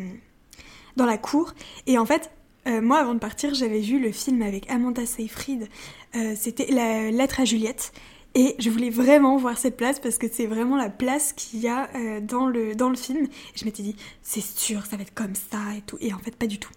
dans 0.97 1.07
la 1.07 1.19
cour. 1.19 1.53
Et 1.89 1.99
en 1.99 2.07
fait, 2.07 2.31
moi, 2.67 2.99
avant 2.99 3.15
de 3.15 3.19
partir, 3.19 3.53
j'avais 3.53 3.81
vu 3.81 3.99
le 3.99 4.13
film 4.13 4.43
avec 4.43 4.71
Amanda 4.71 5.05
Seyfried. 5.07 5.69
C'était 6.37 6.71
La 6.71 7.11
lettre 7.11 7.41
à 7.41 7.45
Juliette. 7.45 7.93
Et 8.35 8.55
je 8.59 8.71
voulais 8.71 8.91
vraiment 8.91 9.37
voir 9.37 9.59
cette 9.59 9.77
place 9.77 9.99
parce 9.99 10.17
que 10.17 10.27
c'est 10.31 10.47
vraiment 10.47 10.77
la 10.77 10.89
place 10.89 11.33
qu'il 11.33 11.61
y 11.61 11.69
a 11.69 11.89
euh, 11.97 12.21
dans, 12.21 12.47
le, 12.47 12.75
dans 12.77 12.89
le 12.89 12.97
film. 12.97 13.25
Et 13.25 13.59
je 13.59 13.65
m'étais 13.65 13.83
dit, 13.83 13.97
c'est 14.23 14.41
sûr, 14.41 14.87
ça 14.87 14.97
va 14.97 15.03
être 15.03 15.15
comme 15.15 15.35
ça 15.35 15.59
et 15.77 15.83
tout. 15.83 15.97
Et 16.01 16.15
en 16.15 16.19
fait, 16.19 16.37
pas 16.37 16.47
du 16.47 16.59
tout. 16.59 16.71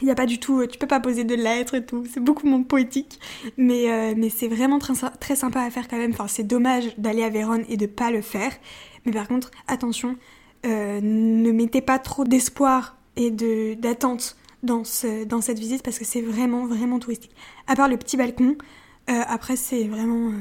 Il 0.00 0.06
n'y 0.06 0.10
a 0.10 0.16
pas 0.16 0.26
du 0.26 0.40
tout, 0.40 0.66
tu 0.66 0.78
peux 0.78 0.88
pas 0.88 0.98
poser 0.98 1.22
de 1.22 1.34
lettres 1.36 1.74
et 1.74 1.84
tout, 1.84 2.04
c'est 2.12 2.18
beaucoup 2.18 2.44
moins 2.48 2.64
poétique, 2.64 3.20
mais, 3.56 3.88
euh, 3.88 4.14
mais 4.16 4.30
c'est 4.30 4.48
vraiment 4.48 4.80
très, 4.80 4.94
très 5.20 5.36
sympa 5.36 5.60
à 5.60 5.70
faire 5.70 5.86
quand 5.86 5.98
même. 5.98 6.10
Enfin, 6.10 6.26
c'est 6.26 6.42
dommage 6.42 6.96
d'aller 6.98 7.22
à 7.22 7.28
Vérone 7.28 7.64
et 7.68 7.76
de 7.76 7.86
pas 7.86 8.10
le 8.10 8.20
faire, 8.20 8.50
mais 9.06 9.12
par 9.12 9.28
contre, 9.28 9.52
attention, 9.68 10.16
euh, 10.66 10.98
ne 11.00 11.52
mettez 11.52 11.82
pas 11.82 12.00
trop 12.00 12.24
d'espoir 12.24 12.96
et 13.14 13.30
d'attente 13.76 14.36
dans, 14.64 14.82
dans 15.26 15.40
cette 15.40 15.60
visite 15.60 15.84
parce 15.84 16.00
que 16.00 16.04
c'est 16.04 16.22
vraiment, 16.22 16.66
vraiment 16.66 16.98
touristique. 16.98 17.36
À 17.68 17.76
part 17.76 17.88
le 17.88 17.96
petit 17.96 18.16
balcon, 18.16 18.56
après, 19.06 19.56
c'est 19.56 19.84
vraiment 19.84 20.32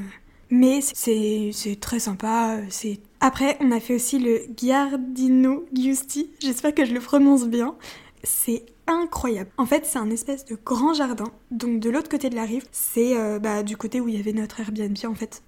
mais 0.52 0.82
c'est 0.82 1.80
très 1.80 2.00
sympa. 2.00 2.58
C'est 2.70 3.00
Après, 3.20 3.58
on 3.62 3.72
a 3.72 3.80
fait 3.80 3.96
aussi 3.96 4.20
le 4.20 4.42
Giardino 4.56 5.66
Giusti, 5.74 6.30
j'espère 6.40 6.76
que 6.76 6.86
je 6.86 6.94
le 6.94 7.00
prononce 7.00 7.48
bien. 7.48 7.76
C'est 8.24 8.66
incroyable. 8.86 9.50
En 9.58 9.66
fait, 9.66 9.86
c'est 9.86 9.98
un 9.98 10.12
espèce 10.12 10.46
de 10.46 10.58
grand 10.64 10.94
jardin. 10.94 11.32
Donc 11.50 11.80
de 11.80 11.90
l'autre 11.90 12.10
côté 12.10 12.30
de 12.30 12.36
la 12.36 12.44
rive, 12.44 12.66
c'est 12.72 13.18
euh, 13.18 13.40
bah, 13.40 13.64
du 13.64 13.78
côté 13.78 14.02
où 14.02 14.08
il 14.10 14.16
y 14.16 14.20
avait 14.20 14.34
notre 14.34 14.60
Airbnb 14.60 14.98
en 15.06 15.16
fait. 15.16 15.42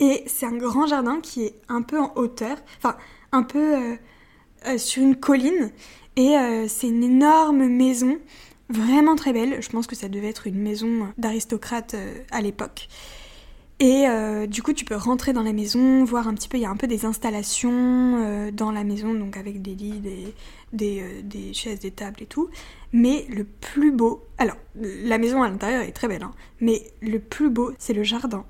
Et 0.00 0.24
c'est 0.26 0.46
un 0.46 0.56
grand 0.56 0.86
jardin 0.86 1.20
qui 1.20 1.44
est 1.44 1.54
un 1.68 1.82
peu 1.82 2.00
en 2.00 2.12
hauteur, 2.16 2.56
enfin 2.78 2.96
un 3.32 3.42
peu 3.42 3.76
euh, 3.76 3.94
euh, 4.66 4.78
sur 4.78 5.02
une 5.02 5.16
colline. 5.16 5.70
Et 6.16 6.36
c'est 6.68 6.86
une 6.86 7.02
énorme 7.02 7.66
maison, 7.66 8.20
vraiment 8.68 9.16
très 9.16 9.32
belle. 9.32 9.60
Je 9.60 9.68
pense 9.68 9.88
que 9.88 9.96
ça 9.96 10.08
devait 10.08 10.28
être 10.28 10.46
une 10.46 10.62
maison 10.62 11.08
d'aristocrate 11.18 11.96
à 12.30 12.40
l'époque. 12.40 12.86
Et 13.80 14.06
euh, 14.08 14.46
du 14.46 14.62
coup, 14.62 14.72
tu 14.72 14.84
peux 14.84 14.94
rentrer 14.94 15.32
dans 15.32 15.42
la 15.42 15.52
maison, 15.52 16.04
voir 16.04 16.28
un 16.28 16.34
petit 16.34 16.48
peu, 16.48 16.58
il 16.58 16.60
y 16.60 16.66
a 16.66 16.70
un 16.70 16.76
peu 16.76 16.86
des 16.86 17.04
installations 17.04 18.22
euh, 18.22 18.50
dans 18.52 18.70
la 18.70 18.84
maison, 18.84 19.14
donc 19.14 19.36
avec 19.36 19.62
des 19.62 19.74
lits, 19.74 20.00
des, 20.72 21.00
euh, 21.00 21.22
des, 21.22 21.52
chaises, 21.52 21.80
des 21.80 21.90
tables 21.90 22.22
et 22.22 22.26
tout. 22.26 22.48
Mais 22.92 23.26
le 23.28 23.42
plus 23.44 23.90
beau, 23.90 24.22
alors 24.38 24.56
la 24.76 25.18
maison 25.18 25.42
à 25.42 25.48
l'intérieur 25.48 25.82
est 25.82 25.92
très 25.92 26.06
belle, 26.06 26.22
hein, 26.22 26.30
mais 26.60 26.92
le 27.02 27.18
plus 27.18 27.50
beau, 27.50 27.72
c'est 27.78 27.94
le 27.94 28.04
jardin. 28.04 28.44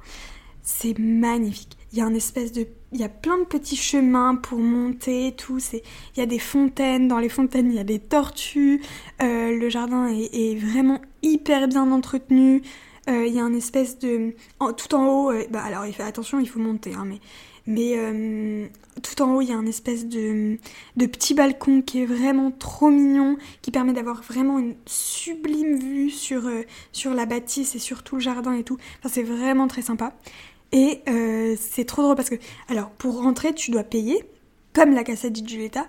C'est 0.62 0.99
magnifique. 0.99 1.76
Il 1.93 1.99
y 1.99 2.02
a 2.02 2.07
un 2.07 2.14
espèce 2.14 2.52
de, 2.52 2.66
il 2.93 3.00
y 3.00 3.04
a 3.04 3.09
plein 3.09 3.38
de 3.38 3.45
petits 3.45 3.76
chemins 3.76 4.35
pour 4.35 4.59
monter, 4.59 5.35
tout. 5.37 5.59
C'est, 5.59 5.83
il 6.16 6.21
y 6.21 6.23
a 6.23 6.26
des 6.26 6.38
fontaines. 6.38 7.07
Dans 7.07 7.19
les 7.19 7.28
fontaines, 7.28 7.71
il 7.71 7.76
y 7.76 7.78
a 7.78 7.85
des 7.85 7.99
tortues. 7.99 8.83
le 9.21 9.69
jardin 9.69 10.09
est 10.09 10.59
vraiment 10.59 11.00
hyper 11.23 11.69
bien 11.69 11.90
entretenu. 11.93 12.62
Euh, 13.08 13.26
il 13.26 13.34
y 13.34 13.38
a 13.38 13.44
un 13.44 13.54
espèce 13.54 13.99
de... 13.99 14.34
tout 14.76 14.94
en 14.94 15.06
haut, 15.06 15.30
euh, 15.30 15.44
bah 15.50 15.62
alors 15.62 15.87
il 15.87 15.92
fait 15.92 16.02
attention, 16.02 16.40
il 16.40 16.49
faut 16.49 16.58
monter, 16.58 16.94
hein, 16.94 17.04
mais, 17.04 17.20
mais 17.66 17.99
euh, 17.99 18.66
tout 19.02 19.20
en 19.20 19.34
haut, 19.34 19.40
il 19.42 19.49
y 19.49 19.52
a 19.52 19.56
un 19.56 19.66
espèce 19.66 20.06
de, 20.06 20.58
petit 20.96 21.34
balcon 21.34 21.82
qui 21.82 22.02
est 22.02 22.06
vraiment 22.06 22.50
trop 22.50 22.88
mignon, 22.88 23.37
qui 23.61 23.70
permet 23.70 23.92
d'avoir 23.92 24.23
vraiment 24.23 24.58
une 24.58 24.75
sublime 24.87 25.78
vue 25.78 26.11
sur, 26.11 26.49
sur 26.92 27.12
la 27.12 27.26
bâtisse 27.26 27.75
et 27.75 27.78
sur 27.78 28.02
tout 28.02 28.16
le 28.16 28.23
jardin 28.23 28.54
et 28.54 28.64
tout. 28.64 28.78
Enfin, 29.00 29.11
c'est 29.12 29.23
vraiment 29.23 29.68
très 29.68 29.82
sympa. 29.82 30.14
Et 30.73 31.02
c'est 31.56 31.84
trop 31.84 32.02
drôle 32.02 32.16
parce 32.16 32.30
que, 32.30 32.37
alors, 32.68 32.90
pour 32.90 33.23
rentrer, 33.23 33.54
tu 33.54 33.70
dois 33.70 33.84
payer, 33.84 34.25
comme 34.73 34.92
la 34.92 35.04
Casa 35.04 35.28
di 35.28 35.46
Giulietta. 35.46 35.87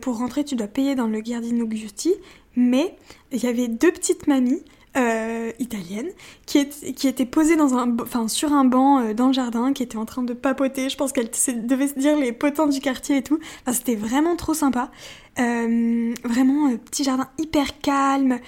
pour 0.00 0.18
rentrer, 0.18 0.44
tu 0.44 0.54
dois 0.54 0.68
payer 0.68 0.94
dans 0.94 1.08
le 1.08 1.20
Giardino 1.20 1.68
Giusti, 1.68 2.14
mais 2.54 2.96
il 3.32 3.42
y 3.42 3.46
avait 3.46 3.66
deux 3.66 3.90
petites 3.90 4.28
mamies 4.28 4.62
euh, 4.96 5.52
italienne 5.60 6.08
qui, 6.46 6.58
était 6.58 7.24
posée 7.24 7.54
dans 7.54 7.74
un, 7.76 7.96
enfin, 8.00 8.26
sur 8.26 8.52
un 8.52 8.64
banc 8.64 8.98
euh, 8.98 9.14
dans 9.14 9.28
le 9.28 9.32
jardin, 9.32 9.72
qui 9.72 9.84
était 9.84 9.96
en 9.96 10.04
train 10.04 10.24
de 10.24 10.32
papoter. 10.32 10.88
Je 10.88 10.96
pense 10.96 11.12
qu'elle 11.12 11.30
devait 11.64 11.86
se 11.86 11.96
dire 11.96 12.16
les 12.16 12.32
potins 12.32 12.66
du 12.66 12.80
quartier 12.80 13.18
et 13.18 13.22
tout. 13.22 13.38
Enfin, 13.62 13.72
c'était 13.72 13.94
vraiment 13.94 14.34
trop 14.34 14.52
sympa. 14.52 14.90
Euh, 15.38 16.12
vraiment, 16.24 16.76
petit 16.76 17.04
jardin 17.04 17.28
hyper 17.38 17.78
calme. 17.78 18.40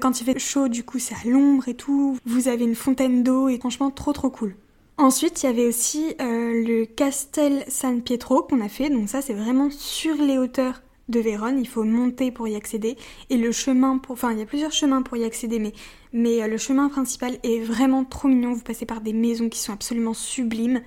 quand 0.00 0.20
il 0.20 0.24
fait 0.24 0.38
chaud, 0.40 0.66
du 0.66 0.82
coup, 0.82 0.98
c'est 0.98 1.14
à 1.14 1.28
l'ombre 1.28 1.68
et 1.68 1.74
tout. 1.74 2.18
Vous 2.26 2.48
avez 2.48 2.64
une 2.64 2.74
fontaine 2.74 3.22
d'eau 3.22 3.48
et 3.48 3.58
franchement, 3.58 3.92
trop 3.92 4.12
trop 4.12 4.30
cool. 4.30 4.56
Ensuite, 4.98 5.44
il 5.44 5.46
y 5.46 5.48
avait 5.48 5.66
aussi 5.66 6.16
le 6.18 6.86
Castel 6.86 7.64
San 7.68 8.02
Pietro 8.02 8.42
qu'on 8.42 8.60
a 8.60 8.68
fait. 8.68 8.90
Donc 8.90 9.08
ça, 9.08 9.22
c'est 9.22 9.34
vraiment 9.34 9.70
sur 9.70 10.16
les 10.16 10.38
hauteurs 10.38 10.82
de 11.08 11.20
Vérone, 11.20 11.58
il 11.58 11.68
faut 11.68 11.84
monter 11.84 12.30
pour 12.30 12.48
y 12.48 12.56
accéder 12.56 12.96
et 13.30 13.36
le 13.36 13.52
chemin 13.52 13.98
pour 13.98 14.14
enfin 14.14 14.32
il 14.32 14.38
y 14.38 14.42
a 14.42 14.46
plusieurs 14.46 14.72
chemins 14.72 15.02
pour 15.02 15.16
y 15.16 15.24
accéder 15.24 15.58
mais 15.58 15.72
mais 16.14 16.42
euh, 16.42 16.46
le 16.46 16.56
chemin 16.56 16.88
principal 16.88 17.38
est 17.42 17.60
vraiment 17.60 18.04
trop 18.04 18.28
mignon, 18.28 18.54
vous 18.54 18.62
passez 18.62 18.86
par 18.86 19.00
des 19.00 19.12
maisons 19.12 19.48
qui 19.48 19.58
sont 19.58 19.72
absolument 19.72 20.14
sublimes, 20.14 20.80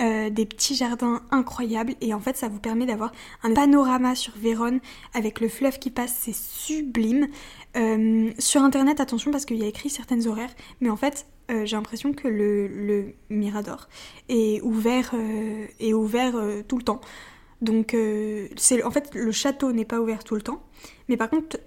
euh, 0.00 0.28
des 0.28 0.44
petits 0.44 0.74
jardins 0.74 1.22
incroyables 1.30 1.94
et 2.00 2.12
en 2.12 2.20
fait 2.20 2.36
ça 2.36 2.48
vous 2.48 2.58
permet 2.58 2.84
d'avoir 2.84 3.12
un 3.44 3.54
panorama 3.54 4.16
sur 4.16 4.34
Vérone 4.36 4.80
avec 5.14 5.40
le 5.40 5.48
fleuve 5.48 5.78
qui 5.78 5.90
passe, 5.90 6.16
c'est 6.20 6.34
sublime. 6.34 7.28
Euh, 7.76 8.30
sur 8.38 8.62
internet 8.62 9.00
attention 9.00 9.30
parce 9.30 9.46
qu'il 9.46 9.56
y 9.56 9.64
a 9.64 9.68
écrit 9.68 9.88
certaines 9.88 10.26
horaires 10.28 10.52
mais 10.82 10.90
en 10.90 10.96
fait 10.96 11.26
j'ai 11.64 11.76
l'impression 11.76 12.14
que 12.14 12.28
le, 12.28 12.66
le, 12.66 13.12
Mirador 13.28 13.88
est 14.30 14.62
ouvert, 14.62 15.14
est 15.80 15.92
ouvert 15.92 16.32
tout 16.66 16.78
le 16.78 16.82
temps. 16.82 17.02
Donc, 17.62 17.94
euh, 17.94 18.48
en 18.84 18.90
fait, 18.90 19.14
le 19.14 19.30
château 19.30 19.72
n'est 19.72 19.84
pas 19.84 20.00
ouvert 20.00 20.24
tout 20.24 20.34
le 20.34 20.42
temps, 20.42 20.62
mais 21.08 21.16
par 21.16 21.30
contre, 21.30 21.58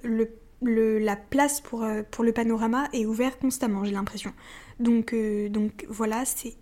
la 0.61 1.15
place 1.15 1.61
pour, 1.61 1.83
euh, 1.83 2.03
pour 2.11 2.25
le 2.25 2.33
panorama 2.33 2.89
est 2.91 3.05
ouverte 3.05 3.39
constamment, 3.39 3.85
j'ai 3.85 3.93
l'impression. 3.93 4.33
Donc, 4.79 5.13
euh, 5.13 5.47
donc 5.47 5.85
voilà, 5.87 6.25
c'est 6.25 6.55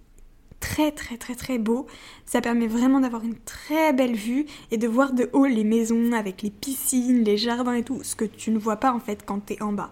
très 0.59 0.91
très 0.91 1.17
très 1.17 1.33
très 1.33 1.57
beau. 1.57 1.87
Ça 2.25 2.41
permet 2.41 2.67
vraiment 2.67 2.99
d'avoir 2.99 3.23
une 3.23 3.35
très 3.39 3.91
belle 3.91 4.15
vue 4.15 4.45
et 4.69 4.77
de 4.77 4.87
voir 4.87 5.13
de 5.13 5.29
haut 5.33 5.47
les 5.47 5.63
maisons 5.63 6.13
avec 6.13 6.43
les 6.43 6.51
piscines, 6.51 7.23
les 7.23 7.35
jardins 7.35 7.73
et 7.73 7.83
tout, 7.83 8.03
ce 8.03 8.15
que 8.15 8.25
tu 8.25 8.51
ne 8.51 8.59
vois 8.59 8.77
pas 8.77 8.93
en 8.93 8.99
fait 8.99 9.25
quand 9.25 9.47
tu 9.47 9.53
es 9.53 9.61
en 9.63 9.73
bas. 9.73 9.91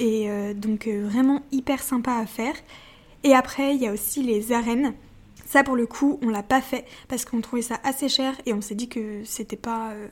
Et 0.00 0.28
donc 0.54 0.88
vraiment 0.88 1.42
hyper 1.52 1.82
sympa 1.82 2.14
à 2.14 2.24
faire. 2.24 2.54
Et 3.22 3.34
après, 3.34 3.74
il 3.74 3.82
y 3.82 3.86
a 3.86 3.92
aussi 3.92 4.22
les 4.22 4.52
arènes. 4.52 4.94
Ça, 5.50 5.64
pour 5.64 5.74
le 5.74 5.84
coup, 5.84 6.20
on 6.22 6.28
l'a 6.28 6.44
pas 6.44 6.60
fait 6.60 6.84
parce 7.08 7.24
qu'on 7.24 7.40
trouvait 7.40 7.60
ça 7.60 7.80
assez 7.82 8.08
cher 8.08 8.40
et 8.46 8.52
on 8.52 8.60
s'est 8.60 8.76
dit 8.76 8.88
que 8.88 9.24
c'était 9.24 9.56
pas, 9.56 9.90
euh, 9.90 10.06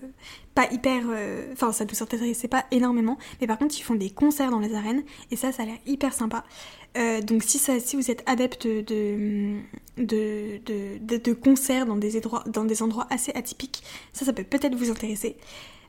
pas 0.56 0.66
hyper. 0.72 1.04
Euh, 1.10 1.52
enfin, 1.52 1.70
ça 1.70 1.84
nous 1.84 2.02
intéressait 2.02 2.48
pas 2.48 2.64
énormément. 2.72 3.18
Mais 3.40 3.46
par 3.46 3.56
contre, 3.56 3.78
ils 3.78 3.84
font 3.84 3.94
des 3.94 4.10
concerts 4.10 4.50
dans 4.50 4.58
les 4.58 4.74
arènes 4.74 5.04
et 5.30 5.36
ça, 5.36 5.52
ça 5.52 5.62
a 5.62 5.66
l'air 5.66 5.78
hyper 5.86 6.12
sympa. 6.12 6.42
Euh, 6.96 7.20
donc, 7.20 7.44
si, 7.44 7.58
ça, 7.58 7.78
si 7.78 7.94
vous 7.94 8.10
êtes 8.10 8.24
adepte 8.26 8.66
de, 8.66 9.60
de, 9.96 10.58
de, 10.58 11.32
concerts 11.34 11.86
dans 11.86 11.94
des, 11.94 12.16
endroits, 12.16 12.42
dans 12.48 12.64
des 12.64 12.82
endroits 12.82 13.06
assez 13.08 13.30
atypiques, 13.36 13.84
ça, 14.12 14.24
ça 14.24 14.32
peut 14.32 14.42
peut-être 14.42 14.74
vous 14.74 14.90
intéresser. 14.90 15.36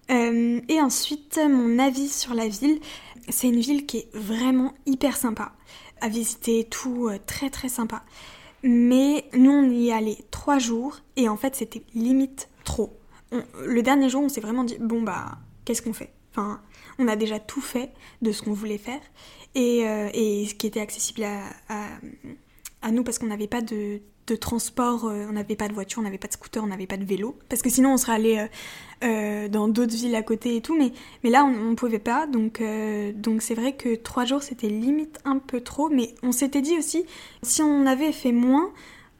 et 0.10 0.80
ensuite, 0.80 1.40
mon 1.44 1.80
avis 1.80 2.10
sur 2.10 2.36
la 2.36 2.48
ville, 2.48 2.80
c'est 3.30 3.48
une 3.48 3.62
ville 3.62 3.88
qui 3.88 3.98
est 3.98 4.10
vraiment 4.14 4.76
hyper 4.86 5.18
sympa 5.18 5.54
à 6.02 6.08
visiter, 6.08 6.66
tout 6.66 7.10
très 7.26 7.50
très 7.50 7.68
sympa. 7.68 8.04
Mais 8.64 9.26
nous, 9.34 9.52
on 9.52 9.70
y 9.70 9.90
est 9.90 9.94
allé 9.94 10.18
trois 10.32 10.60
jours 10.60 11.00
et 11.16 11.30
en 11.30 11.38
fait, 11.38 11.56
c'était 11.56 11.84
limite 11.94 12.50
trop. 12.64 12.98
le 13.32 13.82
dernier 13.82 14.10
jour, 14.10 14.24
on 14.24 14.30
s'est 14.30 14.42
vraiment 14.42 14.64
dit 14.64 14.78
bon, 14.80 15.02
bah, 15.02 15.38
qu'est-ce 15.66 15.82
qu'on 15.82 15.94
fait? 15.94 16.12
Enfin, 16.32 16.62
on 16.98 17.08
a 17.08 17.16
déjà 17.16 17.40
tout 17.40 17.62
fait 17.62 17.92
de 18.22 18.32
ce 18.32 18.42
qu'on 18.44 18.54
voulait 18.54 18.78
faire 18.78 19.02
et, 19.56 19.88
euh, 19.88 20.10
et, 20.14 20.46
ce 20.46 20.54
qui 20.54 20.68
était 20.68 20.80
accessible 20.80 21.24
à, 21.24 21.42
à 22.82 22.92
nous 22.92 23.04
parce 23.04 23.18
qu'on 23.18 23.28
n'avait 23.28 23.48
pas 23.48 23.62
de, 23.62 24.02
de 24.32 24.36
transport, 24.36 25.06
euh, 25.06 25.26
on 25.30 25.34
n'avait 25.34 25.56
pas 25.56 25.68
de 25.68 25.74
voiture, 25.74 26.00
on 26.00 26.04
n'avait 26.04 26.18
pas 26.18 26.28
de 26.28 26.34
scooter, 26.34 26.64
on 26.64 26.68
n'avait 26.68 26.88
pas 26.88 26.98
de 26.98 27.06
vélo. 27.06 27.38
Parce 27.50 27.62
que 27.62 27.70
sinon 27.70 27.94
on 27.94 27.98
serait 27.98 28.14
allé 28.14 28.38
euh, 28.38 28.48
euh, 29.04 29.48
dans 29.48 29.68
d'autres 29.68 29.96
villes 29.96 30.16
à 30.16 30.24
côté 30.24 30.56
et 30.56 30.62
tout, 30.62 30.78
mais, 30.78 30.92
mais 31.24 31.30
là 31.30 31.44
on 31.46 31.72
ne 31.72 31.76
pouvait 31.76 32.00
pas. 32.00 32.28
Donc 32.28 32.62
donc 33.16 33.42
c'est 33.42 33.56
vrai 33.56 33.74
que 33.74 33.96
trois 33.96 34.26
jours 34.26 34.44
c'était 34.44 34.70
limite 34.70 35.20
un 35.26 35.38
peu 35.38 35.62
trop, 35.62 35.90
mais 35.90 36.16
on 36.24 36.32
s'était 36.32 36.62
dit 36.62 36.78
aussi, 36.78 37.06
si 37.44 37.62
on 37.62 37.86
avait 37.86 38.12
fait 38.12 38.32
moins, 38.32 38.72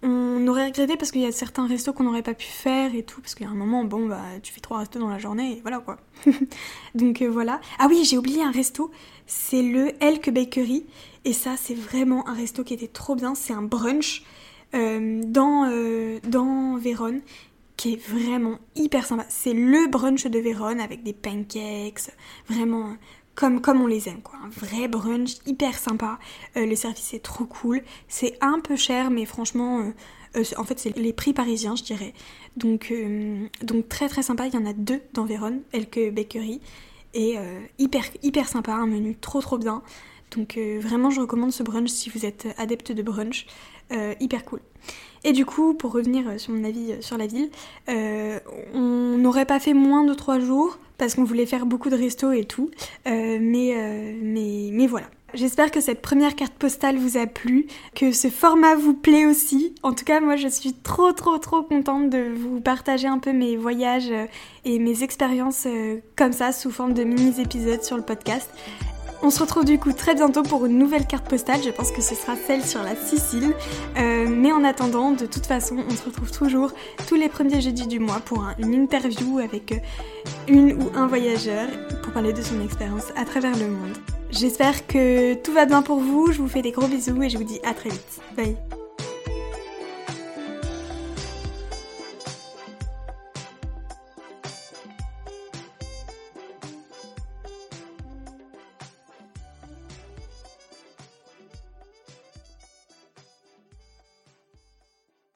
on 0.02 0.48
aurait 0.48 0.68
regretté 0.68 0.96
parce 0.96 1.12
qu'il 1.12 1.22
y 1.22 1.26
a 1.26 1.32
certains 1.32 1.68
restos 1.68 1.92
qu'on 1.92 2.06
n'aurait 2.06 2.24
pas 2.24 2.34
pu 2.34 2.48
faire 2.48 2.96
et 2.96 3.04
tout, 3.04 3.20
parce 3.20 3.36
qu'il 3.36 3.46
y 3.46 3.50
a 3.50 3.52
un 3.52 3.56
moment, 3.56 3.84
bon, 3.84 4.08
bah, 4.08 4.22
tu 4.42 4.54
fais 4.54 4.62
trois 4.62 4.80
restos 4.80 5.00
dans 5.00 5.10
la 5.10 5.18
journée 5.18 5.58
et 5.58 5.62
voilà 5.62 5.80
quoi. 5.80 5.98
Donc 6.96 7.22
voilà. 7.22 7.60
Ah 7.80 7.88
oui, 7.90 8.06
j'ai 8.06 8.18
oublié 8.18 8.44
un 8.44 8.52
resto, 8.52 8.92
c'est 9.28 9.62
le 9.62 9.92
Elk 10.02 10.30
Bakery, 10.32 10.86
et 11.26 11.34
ça, 11.34 11.56
c'est 11.58 11.76
vraiment 11.76 12.28
un 12.28 12.34
resto 12.34 12.64
qui 12.64 12.74
était 12.74 12.88
trop 12.88 13.16
bien, 13.16 13.36
c'est 13.36 13.54
un 13.54 13.62
brunch. 13.62 14.24
Euh, 14.76 15.24
dans, 15.26 15.68
euh, 15.68 16.20
dans 16.28 16.78
Vérone 16.78 17.22
qui 17.76 17.94
est 17.94 18.08
vraiment 18.08 18.60
hyper 18.76 19.06
sympa. 19.06 19.26
C'est 19.30 19.54
le 19.54 19.88
brunch 19.90 20.28
de 20.28 20.38
Vérone 20.38 20.80
avec 20.80 21.02
des 21.02 21.14
pancakes, 21.14 22.12
vraiment 22.48 22.96
comme, 23.36 23.62
comme 23.62 23.82
on 23.82 23.88
les 23.88 24.10
aime, 24.10 24.22
quoi. 24.22 24.38
Un 24.44 24.50
vrai 24.50 24.88
brunch 24.88 25.38
hyper 25.48 25.74
sympa. 25.80 26.20
Euh, 26.58 26.66
le 26.66 26.76
service 26.76 27.14
est 27.14 27.24
trop 27.24 27.46
cool. 27.46 27.82
C'est 28.08 28.38
un 28.42 28.60
peu 28.60 28.76
cher, 28.76 29.10
mais 29.10 29.26
franchement, 29.26 29.92
en 30.58 30.64
fait, 30.66 30.78
c'est 30.78 30.96
les 30.98 31.14
prix 31.14 31.34
parisiens, 31.34 31.76
je 31.76 31.84
dirais. 31.84 32.14
Donc, 32.58 32.94
donc 33.64 33.88
très 33.88 34.10
très 34.10 34.24
sympa. 34.24 34.48
Il 34.48 34.54
y 34.54 34.58
en 34.58 34.66
a 34.66 34.74
deux 34.74 35.02
dans 35.14 35.24
Vérone, 35.24 35.62
Elke 35.72 36.14
Bakery. 36.14 36.60
Et 37.14 37.38
hyper, 37.80 38.04
hyper 38.22 38.48
sympa, 38.50 38.74
un 38.74 38.88
menu 38.88 39.16
trop 39.16 39.42
trop 39.42 39.58
bien. 39.58 39.82
Donc 40.36 40.60
vraiment, 40.82 41.10
je 41.10 41.22
recommande 41.22 41.54
ce 41.54 41.64
brunch 41.64 41.90
si 41.90 42.10
vous 42.10 42.26
êtes 42.26 42.48
adepte 42.58 42.92
de 42.92 43.02
brunch. 43.02 43.48
Euh, 43.92 44.14
hyper 44.20 44.46
cool. 44.46 44.60
Et 45.24 45.34
du 45.34 45.46
coup, 45.46 45.74
pour 45.74 45.92
revenir 45.92 46.28
euh, 46.28 46.38
sur 46.38 46.54
mon 46.54 46.64
avis 46.64 46.94
euh, 46.94 47.02
sur 47.02 47.18
la 47.18 47.28
ville, 47.28 47.50
on 47.88 49.18
n'aurait 49.18 49.46
pas 49.46 49.60
fait 49.60 49.74
moins 49.74 50.04
de 50.04 50.14
trois 50.14 50.40
jours 50.40 50.78
parce 50.98 51.16
qu'on 51.16 51.24
voulait 51.24 51.46
faire 51.46 51.66
beaucoup 51.66 51.90
de 51.90 51.96
restos 51.96 52.32
et 52.32 52.44
tout. 52.44 52.70
mais, 53.06 53.40
mais, 54.22 54.70
mais 54.72 54.88
voilà. 54.88 55.08
J'espère 55.34 55.70
que 55.70 55.80
cette 55.80 56.02
première 56.02 56.36
carte 56.36 56.54
postale 56.54 56.98
vous 56.98 57.16
a 57.16 57.28
plu, 57.28 57.68
que 57.96 58.12
ce 58.12 58.30
format 58.30 58.76
vous 58.76 58.96
plaît 58.96 59.28
aussi. 59.28 59.76
En 59.84 59.94
tout 59.94 60.04
cas, 60.04 60.20
moi 60.20 60.36
je 60.36 60.48
suis 60.48 60.74
trop 60.74 61.12
trop 61.14 61.38
trop 61.38 61.62
contente 61.62 62.10
de 62.10 62.34
vous 62.36 62.60
partager 62.60 63.08
un 63.08 63.20
peu 63.20 63.32
mes 63.32 63.56
voyages 63.56 64.12
et 64.66 64.80
mes 64.80 65.04
expériences 65.04 65.68
comme 66.16 66.34
ça 66.34 66.52
sous 66.52 66.72
forme 66.72 66.94
de 66.94 67.04
mini-épisodes 67.04 67.84
sur 67.84 67.96
le 67.96 68.04
podcast. 68.04 68.50
On 69.22 69.32
se 69.32 69.40
retrouve 69.42 69.66
du 69.66 69.78
coup 69.78 69.92
très 69.92 70.16
bientôt 70.16 70.44
pour 70.44 70.66
une 70.66 70.78
nouvelle 70.78 71.06
carte 71.06 71.28
postale, 71.28 71.62
je 71.62 71.70
pense 71.70 71.92
que 71.92 72.02
ce 72.02 72.16
sera 72.16 72.36
celle 72.36 72.64
sur 72.64 72.82
la 72.84 72.96
Sicile. 72.96 73.54
Euh, 73.98 74.28
mais 74.30 74.52
en 74.52 74.64
attendant, 74.64 75.12
de 75.12 75.26
toute 75.26 75.46
façon, 75.46 75.78
on 75.88 75.94
se 75.94 76.06
retrouve 76.06 76.32
toujours 76.32 76.72
tous 77.08 77.16
les 77.16 77.28
premiers 77.28 77.60
jeudis 77.60 77.88
du 77.88 78.00
mois 78.00 78.22
pour 78.24 78.46
une 78.60 78.74
interview 78.74 79.40
avec 79.40 79.74
euh, 79.74 79.78
une 80.48 80.82
ou 80.82 80.90
un 80.96 81.08
voyageur 81.08 81.68
pour 82.02 82.14
parler 82.14 82.32
de 82.32 82.42
son 82.42 82.62
expérience 82.62 83.12
à 83.18 83.26
travers 83.26 83.58
le 83.58 83.68
monde. 83.68 83.98
J'espère 84.32 84.88
que 84.88 85.34
tout 85.34 85.52
va 85.52 85.66
bien 85.66 85.82
pour 85.82 86.00
vous, 86.00 86.32
je 86.32 86.40
vous 86.40 86.48
fais 86.48 86.62
des 86.62 86.72
gros 86.72 86.88
bisous 86.88 87.22
et 87.22 87.30
je 87.30 87.38
vous 87.38 87.44
dis 87.44 87.60
à 87.64 87.74
très 87.74 87.90
vite. 87.90 88.22
Bye 88.38 88.79